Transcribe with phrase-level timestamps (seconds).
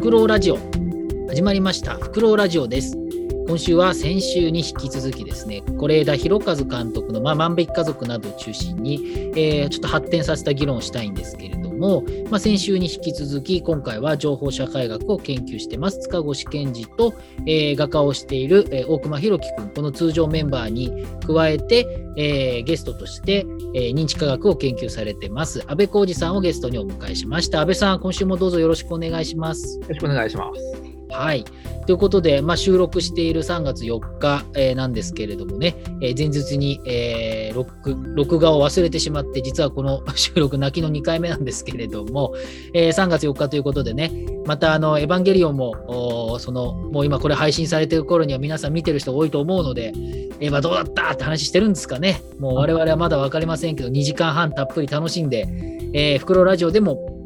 [0.00, 0.56] フクロウラジオ。
[1.28, 1.92] 始まりました。
[1.96, 2.96] フクロウラジオです。
[3.46, 5.60] 今週は先週に引き続きですね。
[5.76, 8.94] 是枝裕和監督の、まあ、万引き家族などを中心に、
[9.36, 15.98] えー、ちょっと発展させた議論をしたいんですけれども、まあ、先週に引き続き今回は情報社会学を研究してます。
[16.00, 17.14] 塚越健二と、
[17.46, 19.70] えー、画家をしている、えー、大熊弘樹君。
[19.70, 21.86] この通常メンバーに加えて、
[22.16, 25.62] えー、ゲストとして、え、認知科学を研究されてます。
[25.66, 27.60] 安部浩二さんをゲストにお迎えしました。
[27.60, 29.78] 安部さん今週もどうぞよろしくお願いします。
[29.78, 30.89] よろしくお願いします。
[31.10, 31.44] はい
[31.90, 42.32] ということで、まあ、収録している3月4日、えー、なんですけれどもね、えー、前日に、えー、録録画を忘れてしまって、実はこの 収録、泣きの2回目なんですけれども、
[42.74, 44.12] えー、3月4日ということでね、
[44.46, 49.92] また、あの、エヴァンゲリオンも、その、もう今これ配信されてる頃には皆さん見てる人多いと思うので、
[50.38, 52.22] エヴァどうだったって話してるんですかね。
[52.38, 55.48] もう我々はまだ分かりませんけど、2時間半たっぷり楽しんで、
[55.92, 57.19] えー、袋ラジオでも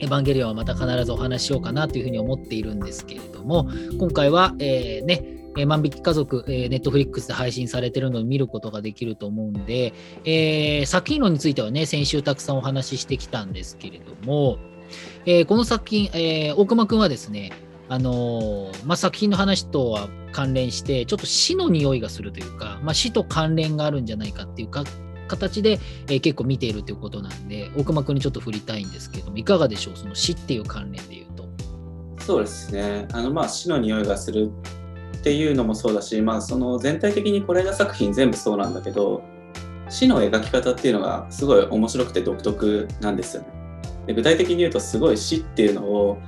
[0.00, 9.94] エヴァンゲリオンはまた必ずお話ししようかなというふうに思っているんですけれども、今回は、えー、ね、万引き家族、ネットフリックスで配信されてるのを見ることができると思うんで、
[10.24, 14.58] えー、作品論についてはね、先週たくさんお話ししてきたんですけれども、
[15.24, 17.52] えー、この作品、え、大熊くんはですね、
[17.88, 24.84] あの、まあ、作品の話とは関連して、ちょっと死の匂いがするというか、まあ、死と関連があるんじゃないかっていうか、
[25.26, 31.46] 形で、えー、結構見ているということなんで、大熊君にちょっと振りたいんですけども、いかがでしょう、その死っていう関連でいうと。
[32.24, 34.50] そうですね、あのまあ死の匂いがする
[35.18, 39.22] っていうのもそうだし、まあ、その全体的に是枝作品全部そうなんだけど、
[39.88, 43.48] 死の描き方っていうのがすごい面白くて独特なんですよね。
[44.06, 46.18] で具体的に言うと、すごい死っていうのを、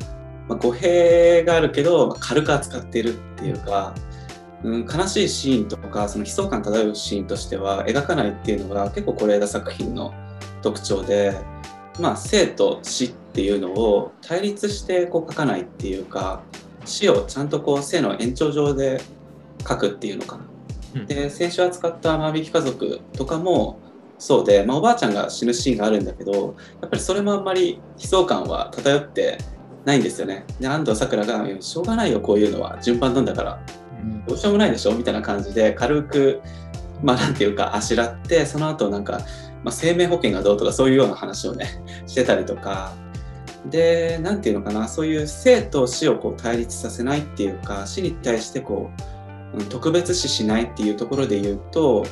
[0.49, 4.08] まあ、語弊があるけど軽く扱っているっていうか、うん、
[4.65, 10.13] 悲しいシーンとかその悲壮感漂うシーンとしては描かないっていうのが結構是枝作品の
[10.63, 11.37] 特徴で、
[12.01, 16.43] まあ、生と死っていうのを対立してこう描かないっていうか
[16.85, 19.01] 死をちゃんとこう生の延長上で
[19.59, 20.45] 描くっていうのかな。
[20.97, 23.79] うん、で先週扱った「万引き家族」とかも
[24.19, 29.39] そうで、まあ、おばあちゃんが死ぬシーンがあるんだけどやっぱりそれもあんまり悲壮感は漂って
[29.85, 30.45] ないんですよね。
[30.59, 33.61] で安藤サクラが「しょうがないよこういうのは順番なんだから
[34.29, 36.43] どうしようもないでしょみたいな感じで軽く
[37.03, 39.21] まあなんていうかあしらってその後なんか、
[39.65, 42.93] まあ、生命保険がどうとかそういうような話をね してたりとか
[43.67, 48.91] で何て言うのかなそういう生と死をこう対立させないっていうか死に対してこ
[49.57, 52.05] う特別視しないっていうところで言うと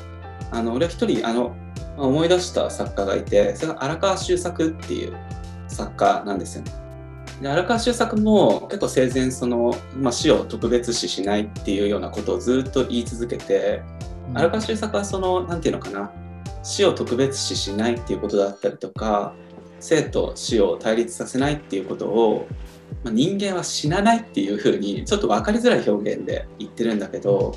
[0.51, 1.55] あの俺一人あの
[1.97, 5.17] 思い出した作家がいてそれが荒川修作っていう
[5.69, 6.86] 作家なんですよね。
[7.41, 13.83] で荒川修作も結構生前その、まあ、死を特別視しないっていうようなことをずっと言い続けて、
[14.31, 16.11] うん、荒川修作はその何て言うのかな
[16.63, 19.35] 死を特別視しないっていうことだったりとか
[19.81, 22.49] 生と死を対立させないっていうことを、
[23.05, 27.55] まあ、人間は死なないっていうふうにちょっと分かりづらい表現で言ってるんだけど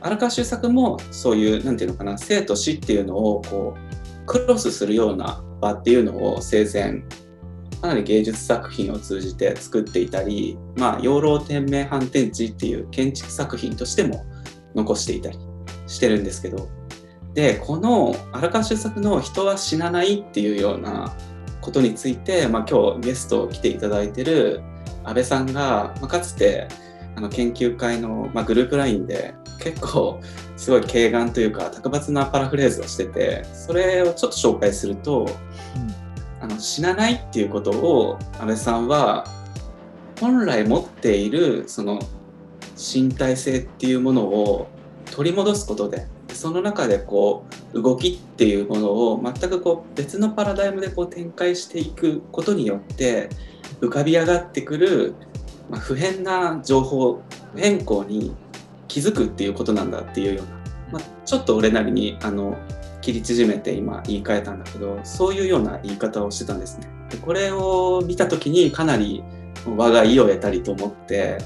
[0.00, 7.02] 荒川修作もそういう何て言うのかな生と死っていうのをこうクロスするような場っていうのを生前
[7.80, 14.24] かなり芸術作品を通じて作っていたり、まあ、養老天命反転地っていう建築作品としても
[14.74, 15.38] 残していたり
[15.86, 16.68] してるんですけど。
[17.34, 21.14] でこの荒川修作の「人は死なない」っていうような
[21.60, 24.60] ことについて、まあ、今日ゲストを来ていただいてる
[25.04, 26.66] 安倍さんが、まあ、かつて
[27.14, 30.20] あの研究会の、まあ、グループ LINE で結構
[30.56, 35.97] すごい軽眼というか高抜なパラフレーズをしててそれをちょっと紹介すると、うん。
[36.40, 39.26] あの死なないっていうことを安倍さんは
[40.20, 42.00] 本来持っているその
[42.76, 44.68] 身体性っていうものを
[45.10, 53.28] 取り戻すことでその中でこう動きっていうものを全くこう別のパラダイムでこう展開していくことによって
[53.80, 55.14] 浮かび上がってくる、
[55.68, 57.22] ま、不変な情報
[57.56, 58.36] 変更に
[58.86, 60.46] 気づくっていうことなんだっていうよう
[60.92, 62.56] な、まあ、ちょっと俺なりにあの
[63.08, 66.88] 切り縮めて今言い換えたんだけどそういうような言い方をしてたんですね。
[67.08, 69.24] でこれを見た時にかなり
[69.66, 71.38] 我が意を得たりと思って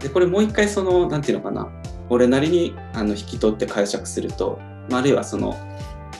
[0.00, 1.70] でこれもう一回その何て言うのかな
[2.10, 4.60] 俺なりにあの引き取って解釈すると、
[4.90, 5.56] まあ、るいはその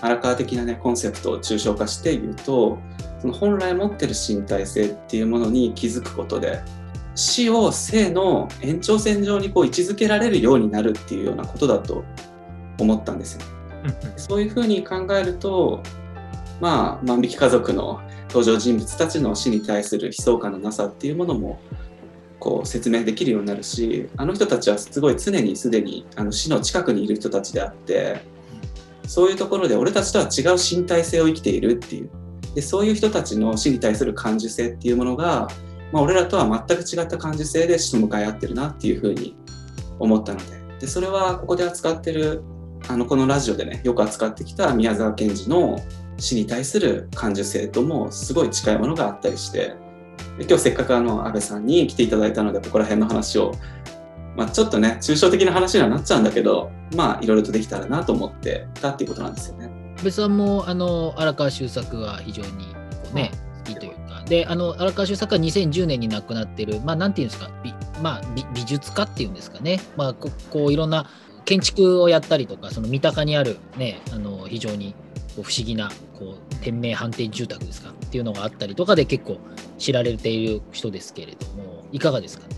[0.00, 2.78] 荒川的なねコンセプトを抽象化して言うと
[3.20, 6.62] その本来持ってる身体性っていうものに気づくことで
[7.14, 12.04] 死を生の延長線上にこう位置づけられるようになるっていうようなことだと
[12.78, 13.57] 思ったんですよ。
[14.16, 15.82] そういうふうに考えると、
[16.60, 21.60] まあ、万引き家族の登場人物たちの死に対する悲壮感のなさっていうものも
[22.38, 28.22] こう説明できるようになるしあの人たちはすごい常にすでにあの死の近くにいる人たちであって
[29.06, 32.10] そういうところで俺たちとは違う身体性を生きているっていう。
[32.54, 35.48] でそういう人たちの死に対する感受性っていうものが
[35.92, 39.36] まあ、俺らとは全く違った感受性で死と向かい合ってるなっていうふうに
[39.98, 40.58] 思ったので。
[40.80, 42.42] でそれはここで扱ってる
[42.86, 45.78] あのこのラジオでねよく扱ってきた宮沢賢治の
[46.18, 49.74] 死に対する感受性ともすごい近いものがあったりして
[50.38, 53.52] で今日せっかくあの安倍さんに来ていただいたのでここら辺の話を、
[54.36, 59.66] まあ、ちょっとね抽象的な話にはなっちゃうんだけどまあいろいろとできたらなと思ってたっていうことなんですよね。
[59.98, 64.22] 安倍さんもあの荒川修作は非常にこう、ね、好きというか。
[64.28, 71.08] であの荒川修作は2010年に亡くなってる、まあ、なんていうんですか美,、まあ、美美術家っていうんですかね、まあ、ここういろんな
[71.44, 74.94] 建築をやったりとかその三鷹にある、ね、あの非常に
[75.36, 79.38] こう不思議なこう天命反転住宅ですかっていうのがあったりとかで結構
[79.78, 82.46] 知られている人ですけれどもいかがですか？
[82.48, 82.56] ね。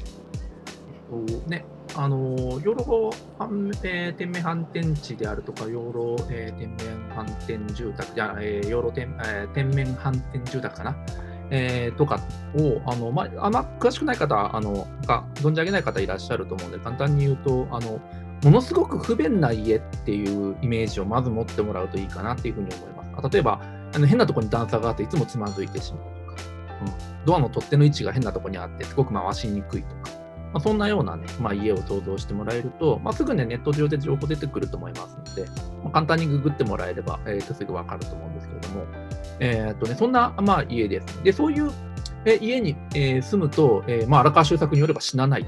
[1.49, 1.65] ね
[1.97, 10.97] あの養老反、えー、天命反転地であるとか、養老、えー、天命反転住宅、じゃえー、養老天,、えー、天命反転住宅かな、
[11.50, 12.21] えー、とか
[12.56, 18.00] を、あのまあ、あんま詳しくない方あのが、存じ上げない方いらっしゃると思うので、簡単に言うと、あの
[18.45, 23.31] ものすごく不便な家っていうイメージをまず持ってもらうといいかなっていうふうに思います。
[23.31, 23.61] 例えば、
[23.95, 26.43] あの変なとこに段差があっていつもつまずいてしまうとか、
[26.83, 30.11] うん、ドアの取っ手の位置が変なとこにあってすごく回しにくいとか、
[30.53, 35.45] まあ、そんなような、ねまあ、家を想像してもらえると、まあ、すぐね、ネット上で情報出てくると思いますので、
[35.83, 38.85] まあ、簡単にググってもらえれば、えー、とすぐ分かると思うんですけれども、
[39.41, 41.23] えーとね、そんな、まあ、家です。
[41.23, 41.71] で、そういう
[42.25, 45.47] え家に、えー、住むと、えーまあ、荒川修作によれば死なない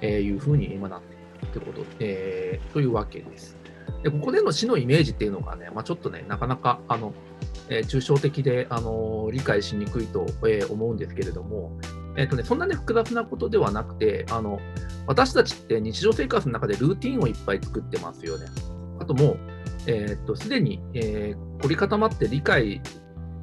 [0.00, 1.15] というふうに今なって
[1.56, 3.56] いるということ、えー、というわけです。
[4.02, 7.12] でここでの死のイメージっていうのがね、まあ、ちょっとね、なかなかあの、
[7.68, 11.78] えー、抽象的で、あの理解しにくいと、えー、思うんですけれども、
[12.16, 14.60] えーとね、そんな、ね、複雑なことではなくてあの、
[15.06, 18.46] 私たちって日常生活の中でルーティンをいっぱい作ってますよね。
[19.00, 19.38] あともう、
[19.86, 22.80] えーと、すでに、えー、凝り固まって理解、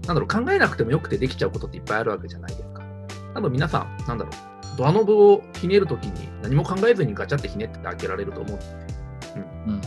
[0.08, 2.84] なんだろう、考えなくてもよくてできちゃうことっていっぱいあるわけじゃないですか。
[3.34, 8.60] 多分皆さん、なんだろう、ドアノブをひねるときに何も考えずにガチャってひねって開けられると思う。
[9.66, 9.82] うん、うん、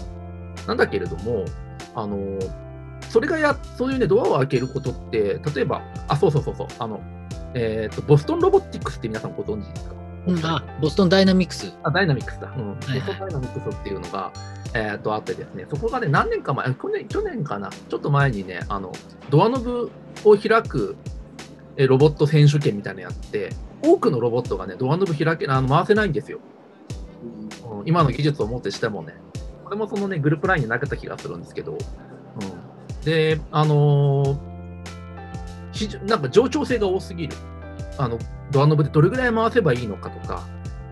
[0.67, 1.44] なんだけれども、
[1.94, 2.38] あの
[3.09, 7.00] それがや、そういうね、ドアを開けることって、例えば、あ、そうそうそうそう、あの、
[7.55, 9.94] えーと、ボストンロボティクスって皆さんご存知ですか、
[10.27, 11.73] うん、あボストンダイナミクス。
[11.83, 12.75] あダイナミクスだ、うん。
[12.75, 14.33] ボストンダイナミクスっていうのが、
[14.75, 18.93] えー、とあってですね、そこがね、何年か前去年、去年かな、ちょっと前にね、あの
[19.31, 19.91] ドアノブ
[20.25, 20.97] を開く
[21.77, 23.50] ロボット選手権みたいなのやって、
[23.82, 26.40] 多くのロボットがね、ドアノブ開けあの回せないんですよ、
[27.70, 27.88] うん。
[27.88, 29.14] 今の技術をもってしてもね、
[29.64, 31.78] これもそのね、グループラインに投げた気がするんですけど、うん、
[33.05, 34.56] で、あのー
[36.06, 37.37] なんか冗長性が多すぎる。
[37.99, 38.19] あの
[38.50, 40.43] ドアノブでどれぐらい回せばいいのかとか、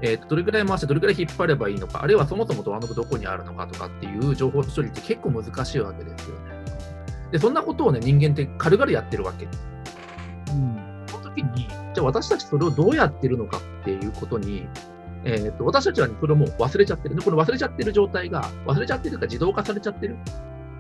[0.03, 6.65] えー、とどれぐらい回してどれぐらい引っ張ればいいのか、あるいはそもそもドアノブどこにあるのかとかっていう情報処理って結構難しいわけですよね。
[7.33, 9.49] で、そんなことをね、人間って軽々やってるわけ。
[11.95, 14.67] じゃあ私たちそれをどうやってるのかっていうことに、
[15.25, 17.23] えー、と私たちはねそれをもう忘れちゃってる。
[17.23, 20.17] これ忘れちゃってる状態が、忘れちゃってるか自動化されちゃってる、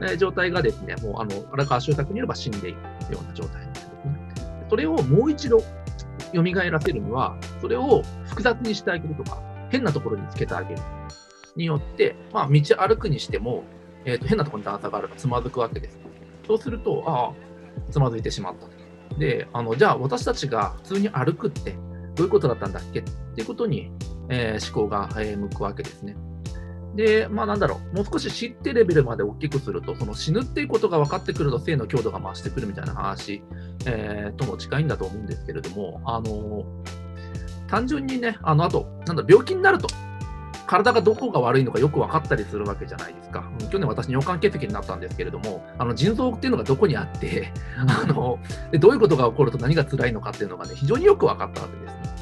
[0.02, 2.78] えー、状態がですね、もうあの荒川修作によれば死んでいる
[3.12, 4.66] ような状態なんですね。
[4.68, 9.40] それをもう一度蘇らせるには、それを複雑にしてあげるとか、
[9.70, 10.80] 変なところにつけてあげる
[11.56, 13.62] によって、まあ、道歩くにしても、
[14.04, 15.98] えーと、変なところに段差があるからつまずくわけです。
[16.46, 17.32] そうすると、ああ、
[17.90, 18.73] つまずいてしまったと。
[19.18, 21.76] で、あのじゃあ私たちが普通に歩くって
[22.14, 23.00] どういうことだったんだっけ？
[23.00, 23.90] っていうことに、
[24.28, 26.16] えー、思考が、えー、向くわけですね。
[26.94, 33.42] で、まあなんだろう、もう少し知ってレベルまで大きくすると、その死ぬっていうことが分かってくると性の強度が増してくるみたいな話、
[33.86, 36.64] えー、とも近いんだと思うんですけれども、あの
[37.66, 39.88] 単純にね、あのあと、なんだ、病気になると、
[40.66, 43.44] 体がどこが悪いのかよく分かったりするわけじゃないですか。
[43.70, 48.38] 去年私、尿管結石になったんですけれども、あの腎臓っていうのがどこにあって、 あの
[48.70, 52.14] でどういうことが起こると何が辛いのかっていうのがね、非常によく分かったわけですね。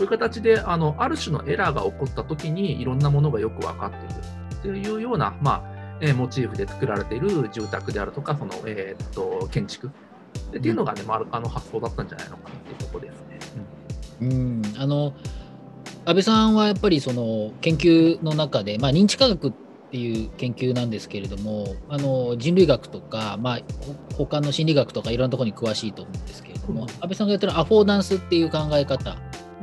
[0.00, 3.96] そういう形であのある種のエラーが起こったときにいろんなものがよく分かって
[4.62, 9.90] くるというような、まあえー、モチーフで作られている住宅であるとかその、えー、っと建築っ
[10.52, 13.38] ていうのがね、まあ、あの発想だったんじゃないのかなというところですね。
[14.22, 15.12] うん、うんあの
[16.04, 19.52] 安倍さんはやっぱりその研究の中で、まあ、認知科学っ
[19.90, 23.60] ていう研究なんですけれどもあの人類学とか、まあ、
[24.16, 29.16] 他の心理学とかいろんなところに詳しいと思うんですけれども、うん、安倍さんがやってるアフォーダンスっていう考え方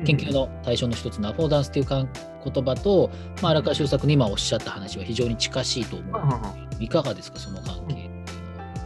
[0.06, 2.08] 研究の対象の一つのアフォーダンスという言
[2.66, 3.10] 葉と、
[3.42, 6.84] まあ、荒川修作に今おっしゃった話は非常に近しいと思う。
[6.84, 8.07] いかがですか、その関係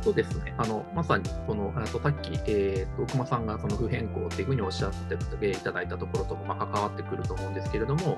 [0.01, 5.13] そうですね、あのまさにこのあとさっき、えーと、熊さんがその不変更っていうふうにおっしゃって
[5.51, 8.17] いただいたところともまあ関わってくると思うんですけれども、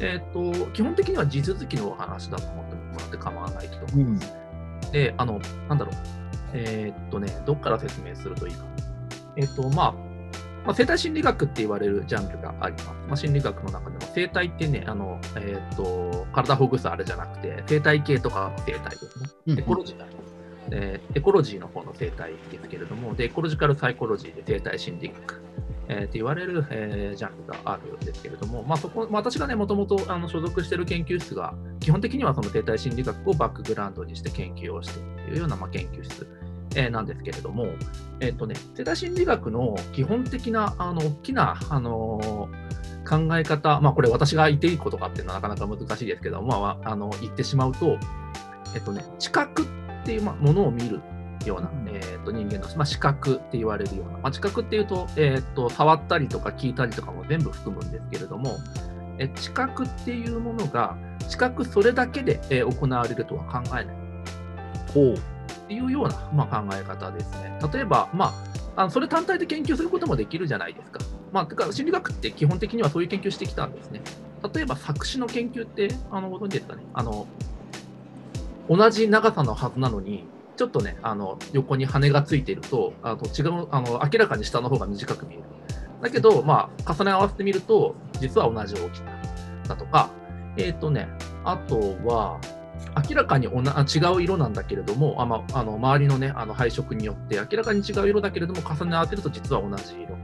[0.00, 4.34] えーと、基本的には地続きの話だと思ってもらって構わないと思います。
[4.84, 5.94] うん、で、あのなんだろう、
[6.52, 8.64] えー、っとね、どっから説明するといいか。
[9.36, 9.92] えー、っとまあ
[10.64, 12.86] まあ、生態心理学って言われるジャンルがあります。
[12.86, 19.56] まあ、心理学の中でも生態ってね、あのえーと、体ほぐすあれじゃなくて、生態系とかの生態ですね。
[19.58, 19.98] エコロジー
[20.64, 25.42] だ、でエコロジーの方の生態ですけれども、でエコロジカルサイコロジーで生態心理学、
[25.88, 36.26] えー、って言われる、えー、ジャンルがあるんですけれども、まあ、そこ、私がね、もともと所属している研究室が、基本的にはその生態心理学をバックグラウンドにして研究をしているというような、まあ、研究室
[36.76, 37.66] え、なんですけれども、
[38.20, 47.98] えーとね、生態心理学の基本的なあの大きな、あのー、考え方、まあ、これ私が言っていいことかっていうのはなかなか難しいですけど、まあ、あの言ってしまうと、
[48.74, 49.66] えっ、ー、とね、知覚
[50.04, 51.00] っていう、まあ、ものを見る
[51.46, 58.58] ような、えー、と人間の、まあ、視覚って言われるような、まあ、知覚っていうと,、えー、と触ったりとか聞いたりとかも全部含むんですけれども、
[59.18, 60.96] え知覚っていうものが
[61.28, 63.96] 知覚それだけで、えー、行われるとは考えない。
[64.92, 65.20] ほうっ
[65.66, 67.58] ていうような、まあ、考え方ですね。
[67.72, 68.26] 例えば、ま
[68.76, 71.00] あ、あのそれ単体で研究することもできるじゃないですか。
[71.32, 74.02] まあ、てか心理学って基本的にはそういう研究してきたんですね。
[74.54, 77.26] 例えば作詞の研究ってあのご存知ですかねあの
[78.68, 85.44] 同じ長さのはずなのにちょっとねあの横に羽がついているとあの違うあの明らかに下の方が短く見える。
[86.00, 89.04] だけど、まあ、重ね合わせてみると実は同じ大きさ
[89.66, 90.10] だとか、
[90.58, 91.08] えっ、ー、とね、
[91.44, 92.38] あとは、
[93.08, 100.16] 明らかにおな違う色なんだけれども、あまあの周りの,、ね、あの配色によって明らかに違う色だけれども重ね合わせると実は同じ色、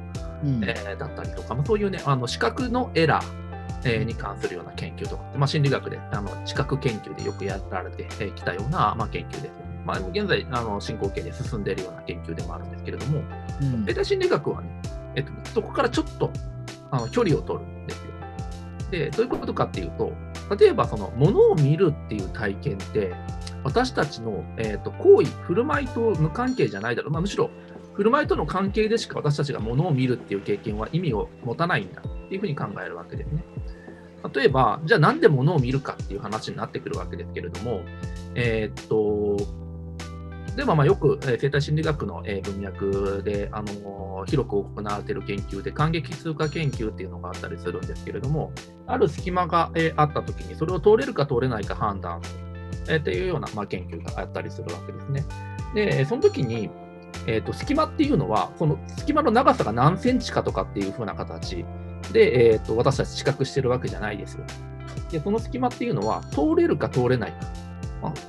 [0.44, 3.49] うん、えー、だったりとか、まあ、そういうねあの視覚のエラー、
[3.84, 9.50] えー、に関するような研究とか、まあ、心理学であの視覚研究でよくやられてきたような、まあ、研究です、ね。
[9.84, 13.22] まあ、現在あの進行形で進んでいるような研究でもあるんですけれども、
[13.62, 14.68] うん、データ心理学はね、
[15.16, 16.30] えっと、そこからちょっと
[16.90, 18.10] あの距離を取るんですよ。
[18.90, 20.12] で、どういうことかっていうと、
[20.56, 23.14] 例えばその物を見るっていう体験って
[23.62, 27.50] 私たちの、えーと、行為振る舞いと無関係じゃないだろう、まあ、むしろ
[27.94, 33.44] 振る舞いとの関係でしか私たちが物を見るっていう経験は意味を持たないんだっていうふうに考えるわけですね。
[34.34, 37.80] 例えば、じゃあなんで物を見るかっていう話になってくるわけですけれども、
[38.34, 39.36] えー、っと、
[40.56, 48.52] でもまあよく、生態心理学の、文脈で、あの、広く行われている研究で、感激通過研究っていうのがあったりするんですけれども、
[48.86, 55.24] ある隙間が、あったときに、それを通れるか通れないか判断する、っていうような、ま、研究があったりするわけですね。
[55.74, 56.68] で、その時に、
[57.26, 61.64] えーと、隙間っていうのは、この隙間の長さが何センチかとかっていう風な形
[62.12, 64.44] で、えーと、私たち知覚してるわけじゃないですよ。
[65.10, 67.38] で、その隙間っていうのは、通れるか通れないか。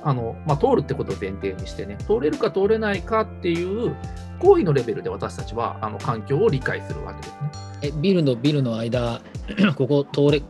[0.02, 3.96] あのまあ、通るってことを前提にしてね、通れるか通れないかっていう
[4.38, 7.50] 行為のレベルで私たちはあの環境を理解するわけですね。
[7.82, 9.20] えビルのビルの間、
[9.76, 10.42] ここ通れ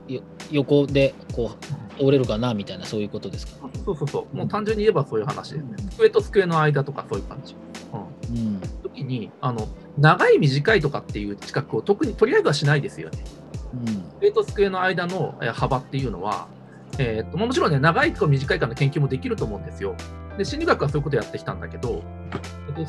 [0.50, 5.76] 横でこう通れるかなみたいな、そういうことですか、そうそうそう、もう単純に言えばそういう話ですね。
[5.91, 7.55] 机と机の間とかそういう感じ。
[7.93, 13.19] うん、うん、時にあの、長い、短いとかっていう知覚を特にとりあえずはしないですよね。
[13.75, 16.49] うん、机と机の間の幅っていうのは、
[16.99, 19.94] えー、ともちろんね、長いか短いかの研究もできると思うんですよ。
[20.37, 22.02] で心理学はそういうことをやってきたんだけど、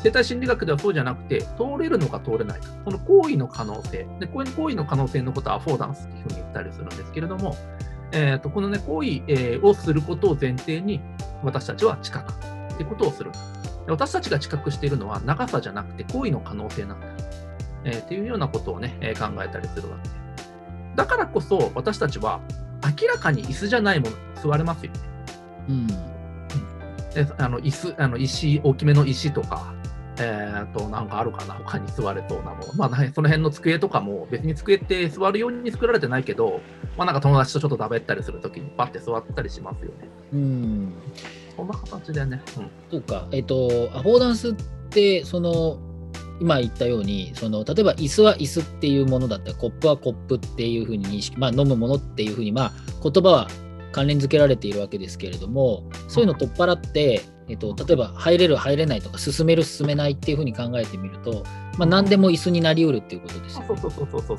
[0.02, 7.56] 生態心理学ではそうじゃなくて、通れるのか通れないか、この行為の可能性、でこういう行為の可能性のことはアフォーダンスっていうふうに言ったりするんですけれども、
[8.12, 11.00] えー、とこの、ね、行為、え、をすることを前提に、
[11.42, 12.32] 私たちは知覚
[12.74, 13.30] ってことをする。
[13.86, 17.06] 私たちが知覚しているのは長さじゃなくて行為の可能性なんだ。
[17.84, 20.14] えー、っていうようなことをね、え考えたりするわけで。
[20.96, 22.40] だからこそ私たちは
[23.00, 25.00] 明らかに椅子じゃないもの座れますよね。
[25.68, 25.94] うん、で
[27.38, 29.74] あの椅子あの石大きめの石とか、
[30.18, 36.60] えー、となんかあるかな他に座れそうなもの、まあ、その辺の机とかも別に机って座るように作られてないけど、
[36.98, 40.08] まあ、なんか友達とちょっと食べったりするときにパッて座ったりしますよね。
[40.32, 40.92] うん
[41.56, 42.42] そんな形でね。
[42.58, 44.54] うん、そうか、えっ、ー、と、アフォーダンスっ
[44.90, 45.78] て、その、
[46.40, 52.72] 今言ったようにその例えば椅子は椅子っていうものだったらコップはコップっていうふうに認識、まあ、飲むものっていうふうに、まあ、
[53.02, 53.48] 言葉は
[53.92, 61.44] 関連づけられているわけですけれどもそういうのを取っ払って、えっと、例えば入れる入れないとか進める進めないっていうふうに考えてみると、
[61.78, 63.64] まあ、何でも椅子になりうるっていうことですよ、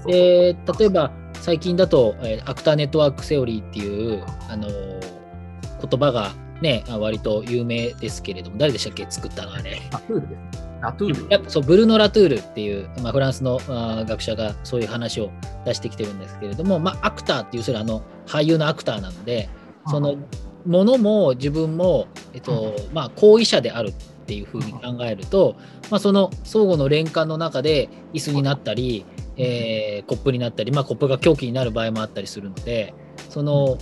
[0.05, 6.33] で例えば最近だと、えー、アクターネットワークセオリーっていう、あのー、言葉が
[6.65, 9.05] ね割と有名ですけれども誰でしたっけ？
[9.09, 9.89] 作ったのはね。
[9.91, 11.31] あルールですラトゥール。
[11.31, 15.31] やそうブルーノ・ラトゥールっていう、まあ、フランスのあ学者がそういう話を
[15.65, 19.49] 出してきてるんですけれども、まあ、アクターっていうそれあの俳優のアクターなので
[19.87, 20.17] その
[20.65, 23.93] ものも自分も、えっとまあ、行為者であるっ
[24.25, 25.55] ていうふうに考えると、
[25.89, 29.05] まあ、その相互の連関の中で椅子になったり、
[29.37, 32.93] えー、コップになったり、まあ、コップが凶器になる場合もあったりするので
[33.29, 33.77] その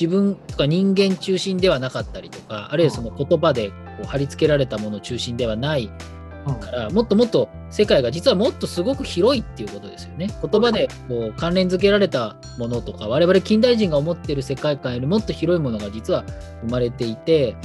[0.00, 5.90] 自分とか人間中心ではなかったりとかあるいはその言葉でこう貼り付けられたもの中心ではない
[6.60, 10.28] から、もっともっと世界が実はもっとすごく広いっていうことですよね。
[10.42, 16.24] 言葉でこう関連付けられたものとか、我々近代人が思っている世界観よりもっと広いものが実は
[16.62, 17.56] 生まれていて、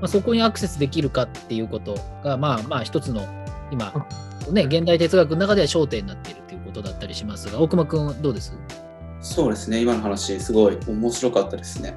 [0.00, 3.22] まあ、そこにアクセスできるかっていうことが、まあまあ一つの
[3.72, 3.92] 今、
[4.52, 8.56] ね、現代哲学の中では焦点になっているということだったりしますが、大熊君どうです？
[9.20, 11.94] そうですね、今の話、すごい面白かったですね。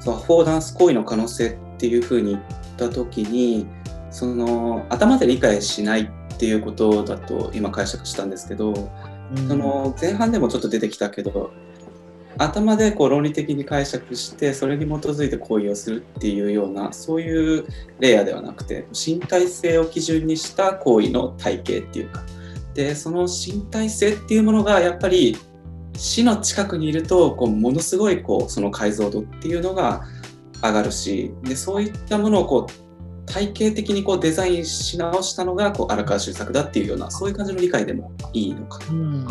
[0.00, 2.42] そのアフォーダンス行為の可能性っていうふうに言っ
[2.76, 3.66] たときに、
[4.10, 8.74] その頭で理解しないっていうことだと今解釈したんですけど、
[9.48, 11.50] その前半でもちょっと出てきたけど、
[12.38, 17.66] 頭でこう論理的に解釈してそれに基づいて行為をするっていうようなそういう
[17.98, 22.22] レイヤーではなくて身体性を基準にした行為の体系っていうか。
[22.72, 25.36] でその身体性っていうものがやっぱり
[26.00, 30.06] 死の近くにいるとこうものすごいこうその解像度っていうのが
[30.62, 38.92] 上がるしでそういったものをこう体系的にこうデザインし直したのがこう荒川修作だっていうようなそういう感じの理解でもいいのかな。
[38.92, 39.28] うん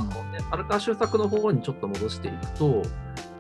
[0.52, 2.84] 荒川修作の方にちょっと戻していくと、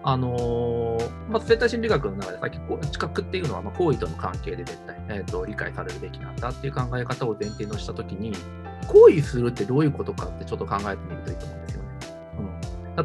[0.03, 8.33] あのーまあ、生体心理学の中でさっきこう知覚っていうのはまあ行為との関係で絶対、えー、と理解されるべきなんだっていう考え方を前提としたときに、
[8.87, 11.68] 行為するってどういうことかってちょっと考えてみるといいと思うんです。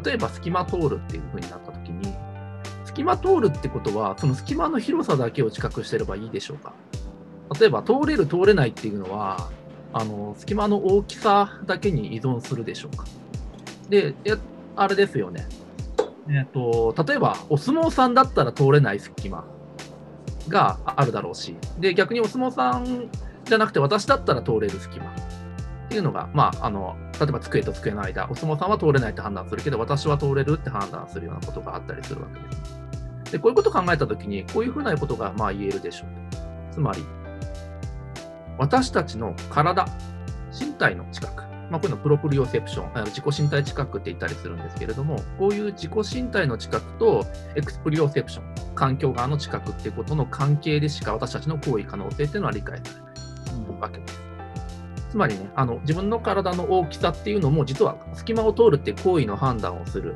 [0.03, 2.13] 例えば、隙間通るっていうふうになったときに、
[2.85, 6.73] 隙間通るってことは、その隙間の広さだけを知覚してればいいでしょうか？
[7.59, 9.49] 例えば、通れる、通れないっていうのは、
[9.93, 13.05] あの隙間の大きさだけに依存するでしょうか？
[13.89, 14.33] で、え
[14.75, 15.47] あれですよね。
[16.27, 19.45] えっ、と、例えば、お相撲さんだったら通れない隙間
[20.49, 23.09] があるだろうし、で、逆にお相撲さん
[23.45, 25.13] じゃなくて私だったら通れる隙間
[25.85, 32.65] っていうのが、まあ、あの、例えば机と机の間、お相撲さんは通れないって判断するけど、私は通れるって判断するようなことがあったりするわけで
[33.25, 33.31] す。
[33.31, 36.73] で、こういうことを考えたときに、こういうふうなことがまあ言えるでしょう。
[36.73, 37.05] つまり、
[38.57, 39.85] 私たちの体、
[40.57, 54.34] 身体の知覚、まあ、こういうの proprioception、自己身体知覚って言ったりするんですけれども、こういう自己身体の知覚と exproprioception、環境側の知覚っていうことの関係でしか私たちの行為可能性っていうのは理解されないわけです。
[55.15, 60.13] つまりね、あの自分の体の大きさっていうのも、実は隙間を通るって行為の判断をする、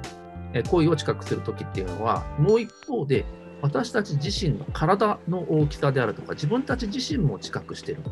[0.54, 3.24] え行為を知覚するときっていうのは、もう一方で、
[3.62, 8.12] 私たち自身の体の大きさであるとか、自分たち自身も知覚してるんだ。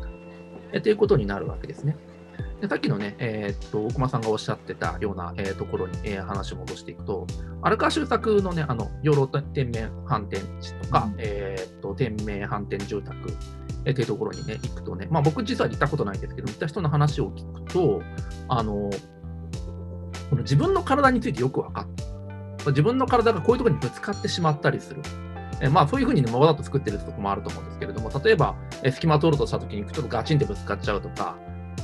[0.72, 1.94] えということになるわけですね。
[2.60, 7.26] でさっきのね、えーっと、大熊さんがおっしゃってたような、えーところに、えー話を戻していくと、
[7.62, 13.16] 荒川修作のね、あの、養老天命反転地とか、うんえーっと、天命反転住宅、
[13.84, 18.02] えーっていうところにね、行くとね、まあ僕実は行ったことないんですけど、行った人の話を聞くと、
[18.48, 18.90] あの、
[20.30, 21.86] この自分の体についてよく分かっ
[22.64, 22.70] た。
[22.70, 25.00] 自分の体がこういうところにぶつかってしまったりする。
[25.60, 31.36] えまあそういうふうにね、わざと作ってるところもあると思うんですけれども、例えば、え隙間を通ろうとしたときにちょっとガチンってぶつかっちゃうとか、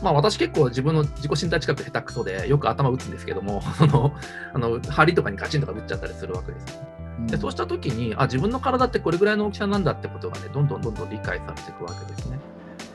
[0.03, 4.15] まあ私結構自分の自己身体近く下手くそでよく頭打つんですけども、 その、
[4.53, 6.95] あの、針とかにガチンとか打っちゃったりするわけですよね。
[7.27, 12.39] でそうしたときにあ、自分の体ってこれぐらいの大きさなんだってことがね、どんどんどんどん理解されていくわけですね。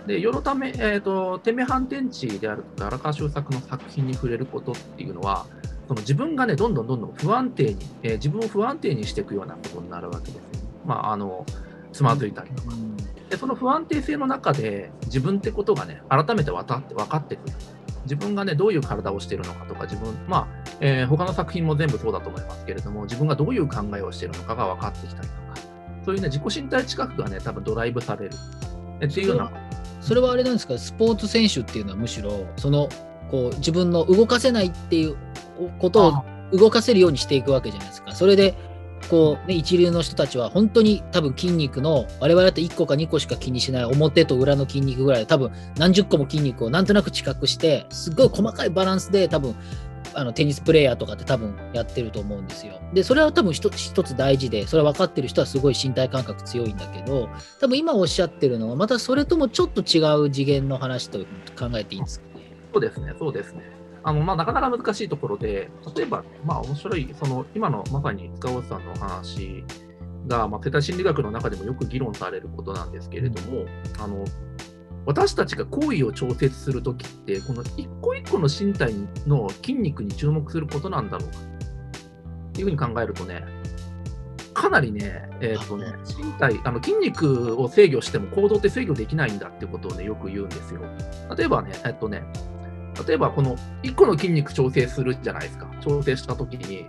[0.07, 5.45] で、世のため、えっ、と、天命反転地であるとか、荒川修作の作品に触れることっていうのは、
[5.87, 10.41] その自分がね、どんどんどんどん不安定に、えー自分を不安定にしていくようなことになるわけですね。
[10.85, 11.45] まあ、あの、
[11.91, 12.75] つまずいたりとか。
[13.29, 17.53] で、その不安定性の中で、自分ってことがね、改めて分かって分かってくる。
[18.03, 20.47] 自分がね、どういう体をしているのかとか、自分、まあ、
[20.79, 25.39] えー他の作品も全部そうだと思いますけれども、自分がどういう考えをしているのかが分かってきたりとか、
[26.05, 28.31] そういうね、自己身体知覚がね、多分ドライブされる。
[29.01, 29.51] えっていうような、
[30.01, 32.89] それはあれなんですか、スポーツ選手っていうのはむしろ、その
[33.29, 35.15] こう自分の動かせないっていう
[35.77, 38.13] ことを動かせるようにしていくわけじゃないですか。
[38.13, 38.55] それで
[39.09, 49.55] こう、ね、一流の人たちは本当に多分筋肉の我々だって1個か2個しか気にしない表と裏の筋肉ぐらい多分何十個も筋肉をなんとなく知覚してすごい細かいバランスで多分
[50.13, 52.73] あのテニスプレーヤーとかって多分やってると思うんですよ。
[52.93, 61.19] でそれは多分一つ一つ大事でそれは分かってる人はすごい身体感覚強いんだけど多分今おっしゃってるのはまたそれともちょっと違う次元の話と
[61.57, 62.51] 考えていいんですかね？
[62.73, 63.78] そうですね、そうですね。
[64.03, 69.63] あのまあ、なかなか難しいところで、例えば、まあ、面白い、その今のまさに塚越さんのお話
[70.27, 73.65] が、まあ、世帯心理学の中でもよく議論されることなんですけれども、
[73.99, 74.23] あの
[75.05, 78.93] 私たちが行為を調節するときって、この一個一個の身体
[79.25, 81.37] の筋肉に注目することなんだろうか。
[82.49, 83.43] っていうふうに考えるとね、
[84.53, 85.85] かなりね、えーとね。
[86.05, 90.81] 身体あの筋肉を制御しても行動って制御できないんだってことをね、よく言うんですよ。
[91.35, 92.23] 例えばね、えっとね、
[93.07, 95.67] 例えばこの1個の筋肉調整するじゃないですか。
[95.81, 96.87] 調整したときに、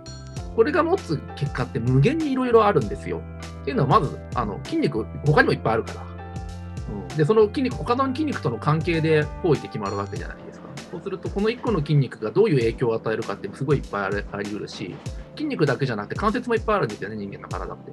[0.55, 3.21] これが持つ結果って無限にいろいろあるんですよ。
[3.61, 6.01] っていうのはまず、あの筋肉、他にもいっぱいあるから。
[6.01, 10.67] うん、で、その筋肉、他の筋肉との関係で方位って決まるわけじゃないですか。
[10.91, 14.95] そうすると、この1個の筋肉がどういう影響を与えるかってすごいいっぱいありあり得るし、
[15.35, 17.91] 筋肉だけじゃなくて関節もいっぱいあるんですよね、人間の体って。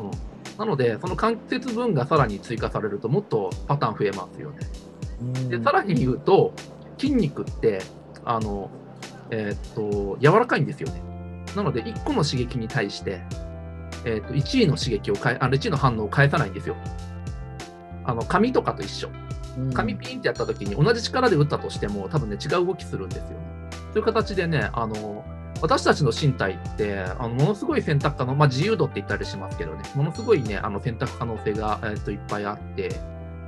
[0.00, 0.10] うん、
[0.58, 4.58] なので、その関節分がさらに追加されると、もっとパターン増えますよね。
[5.48, 6.52] で、さらに言うと、
[7.02, 7.80] 筋肉って、
[8.24, 8.70] あの、
[9.30, 11.02] えー、っと、柔らかいんですよね。
[11.56, 13.20] なので、1個の刺激に対して、
[14.04, 16.76] えー、っと1位の刺激を変え、あの1位の反応を返さないんですよ。
[18.04, 19.08] あの紙とかと一緒。
[19.74, 23.24] 紙ピンってやった時に同じ力で打ったとしても多分ね違う動きするんですよ。
[23.92, 25.24] そういう形でねあの
[25.60, 32.90] 私たちの身体ってあのものすごい選択可能、まあ、自由度って言ったりしますけどねものすごいねあの選択可能性が、えー、といっぱいあって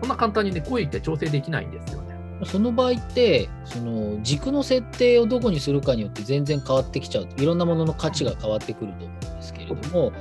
[0.01, 2.14] そんな簡単にね行為って調整できないんですよね。
[2.45, 10.13] その場合ってその軸の設定をどこにするかによって全然変わってきちゃういろんなものの価値が変わってくると思うんですけれども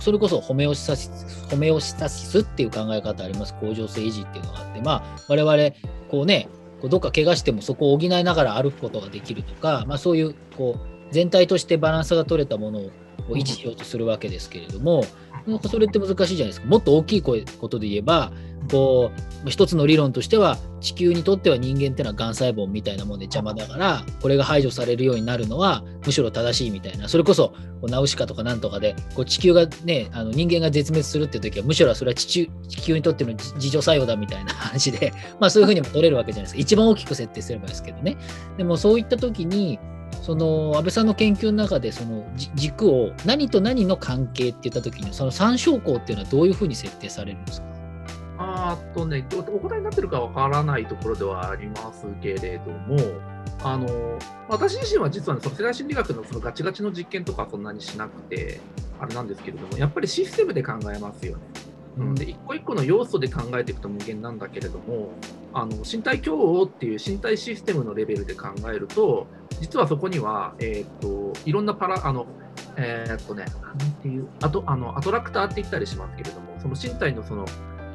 [0.00, 3.54] それこそホメオスタシスホメオスタシスっていう考え方あります。
[3.54, 5.56] 恒常性維持っていうのがあってまあ我々
[6.10, 6.48] こうね
[6.80, 12.90] こうどっか怪我してもそこを補いながら歩くことができるとか、まあ、そういうこう全体としてバランスが取れたものを
[13.34, 15.04] 維持しようとするわけですけれども、
[15.46, 16.66] なんかそれって難しいじゃないですか。
[16.66, 17.36] もっと大きいこ
[17.68, 18.32] とで言えば、
[18.70, 19.12] こ
[19.44, 36.60] う、一つの理論としては、地球にとっては人間ってのはがん細胞みたいなもんで邪魔だから、これが排除されるようになるのは、むしろ正しいみたいな、それこそ、ナウシカとかなんとかで、こう地球がね、あの人間が絶滅するっていう時は、むしろそれは地球地球にとっての自助作用だみたいな 話で、まあそういうふうにも取れるわけじゃないですか。
[36.60, 38.16] 一番大きく設定すればですけどね。
[38.56, 39.78] でもそういった時に、
[40.22, 47.66] その安倍さんの研究の中でその軸を何と何の関係って言った時にその参照項っていうのはどういうふうに設定されるんですか？
[48.38, 52.98] あとね、お答えになってるかわからないところではありますけれども、
[53.62, 58.60] あの私自身は実は、ね、その世代心理学のそのガチガチの実験とかそんなにしなくて、
[59.00, 61.42] あれなんですけれども、やっぱりシステムで考えますよね。
[61.98, 65.08] うん、で一個一個の要素で考えていくと無限なんだけれども
[65.54, 69.26] あの身体共応っていう身体システムのレベルで考えると
[69.60, 72.26] 実はそこには、えーと、いろんなパラあの
[72.76, 77.46] えー、っとねなんていうあとあのアトラクターって言ったりしますけれどもその身体のその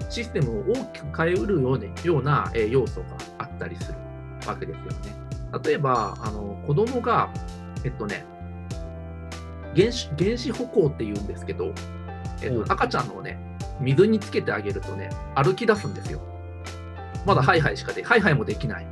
[0.09, 3.05] システムを大きく変えうるよう,、ね、ような、えー、要素が
[3.37, 3.97] あったりする
[4.47, 5.15] わけですよね。
[5.63, 7.29] 例えばあの子供が
[7.83, 8.25] えっとね
[9.75, 11.73] 原子原子歩行っていうんですけど、
[12.41, 13.39] えっと、赤ちゃんのね
[13.81, 16.21] 水につけてあげるとね、歩き出すんですよ。
[17.25, 18.87] まだハイハイしかで、ハイハイもできない。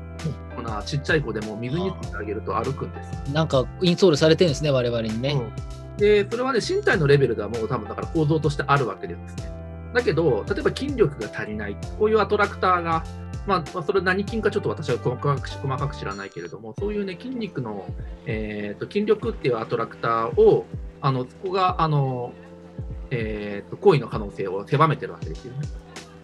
[0.55, 3.33] こんなちっちゃい子でも水につけてあげると歩くんです。
[3.33, 5.33] なんかインストールされてるんですね、我々にね。
[5.33, 9.51] うん、で、それはね、身体のレベルではもう多分だから構造としてあるわけですね。
[9.93, 13.03] だけど、例えば筋力が足りない、こういうアトラクターが、
[13.47, 17.85] まあ、それ何筋かちょっと私は細かく細かく知らないけれども、そういうね、筋肉の、
[18.25, 20.65] えーと、筋力っていうアトラクターを、
[21.01, 22.33] あのそこがあの
[23.11, 25.67] えーと、行為の可能性を狭めてるわけですよね。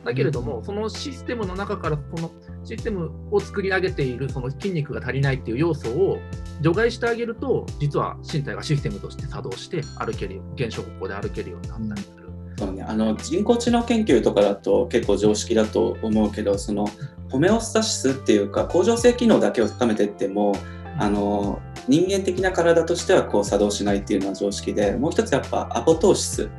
[0.03, 2.31] だけれども、そのシステムの中からその
[2.63, 6.19] システムを作り上げているその筋肉が足りないっていう要素を
[6.61, 12.25] 除外してあげると、実は身体がシステムとして作動して歩ける、現象歩行で歩けるようになったりする。
[12.57, 16.87] そうね、あの人工知能研究とかだと結構常識だと思うけどその
[17.29, 20.55] ホメオスタシスっていうか恒常性機能だけを高めていっても
[20.97, 26.51] あの人間的な体としてはこう作動しないっていうのは常識でもう一つやっぱアポトーシス、うん、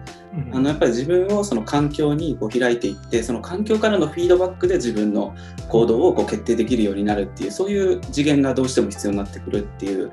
[0.52, 5.34] あのやっぱり自分をその環境にこう開いていってその環境からのフィードバックで自分の
[5.68, 10.10] 行動をこう決定できるようになるっていうそういう次元がどうしても必要になってくるっていう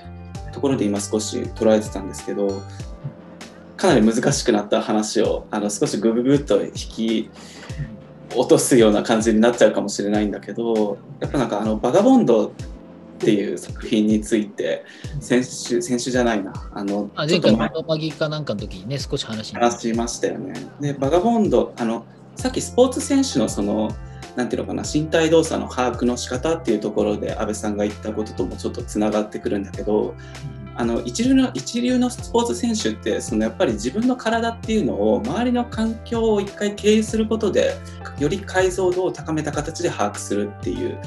[0.54, 2.62] ところで今少し捉えてたんですけど
[3.76, 7.30] かなり難しくなった話をあの少しグググッと引き
[8.36, 12.54] 落とすような感じになっちゃうかもしれないんだけどやっぱなんかあのバガボンド
[13.24, 14.86] っていう作品について
[15.22, 16.54] 先週先週じゃないな。
[16.74, 17.40] あのあ前。
[17.40, 20.54] 回のバギかなんかの時にね少し話話しましたよね。
[20.80, 22.06] でバガボンドあの
[22.36, 23.90] さっきスポーツ選手のその
[24.36, 30.16] なんていうのかな身体動作の把握の仕方っていうところで安倍さんが言ったことともちょっとつながってくるんだけど、
[30.76, 37.76] あの一流の一流のスポーツ選手ってそのやっぱり自分の体っていうのを周りの環境を一回経由することで
[38.20, 41.00] より解像度を高めた形で把握するっていう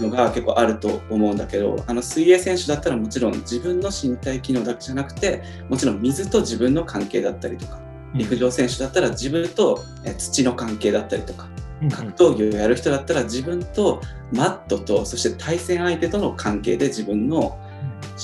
[0.00, 7.80] のが結構あると思うんだけどあの水泳選手だったらもちろん自分の身体機能だけじゃなくてもちろん水と自分の関係だったりとか
[8.14, 9.82] 陸上選手だったら自分と
[10.18, 11.48] 土の関係だったりとか
[11.90, 14.00] 格闘技をやる人だったら自分と
[14.32, 17.58] マットとそして対戦相手との関係で自分の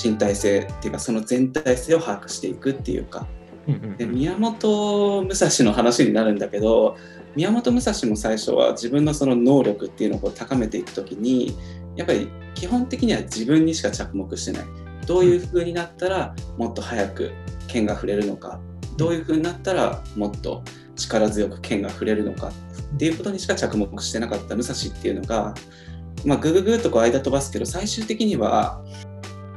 [0.01, 3.27] 身体性っていうかその全体性を把握していくっていうか。
[3.97, 6.97] で宮本武蔵の話になるんだけど
[7.35, 11.55] 宮本武蔵も最初は自分のその能力っていうのを高めていく時に
[11.95, 14.65] やっぱり基本的には自分にしか着目してない。
[15.05, 17.31] どういう風になったらもっと早く
[17.67, 18.59] 剣が触れるのか。
[18.97, 20.63] どういう風になったらもっと
[20.95, 22.51] 力強く剣が触れるのか。
[22.95, 25.53] っていうことにしか着目してなかった武蔵っていうのが、
[26.25, 28.83] まあ、ぐぐぐっとこう間飛ばすけど最終的には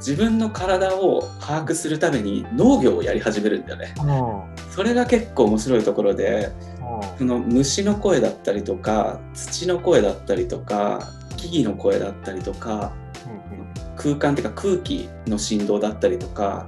[0.05, 3.95] 自分の体を把握するために農業をやり始めるんだよね。
[4.69, 6.51] それが結構面白いところで
[7.17, 12.91] その虫の声だったりとか土の声だったりとか木々の声だったりとか
[13.95, 16.67] 空間っていうか空気の振動だったりとか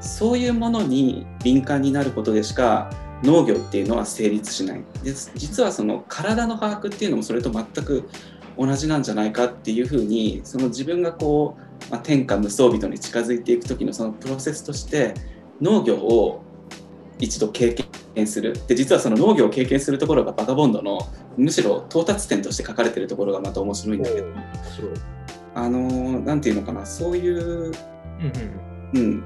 [0.00, 2.90] そういうものに敏感になることでしか
[3.24, 4.84] 農業っていうのは成立しない。
[5.02, 8.08] で実はその体の把握っていうのもそれと全く
[8.56, 15.14] 同じなんじゃないかっていうふうにその自分がこう、まあ、天下無双人に近づいていく時のそのプロセスとして
[15.60, 16.42] 農業を
[17.18, 17.74] 一度経
[18.14, 18.54] 験する。
[18.66, 20.98] で実はその農業を経験するところがバカボンドの
[21.36, 24.26] むしろ到達点として書かれてるところがまた面白いんだけど。
[25.54, 26.86] あのなんていうのかな。
[26.86, 27.72] そういう、
[28.94, 29.24] うん、うん、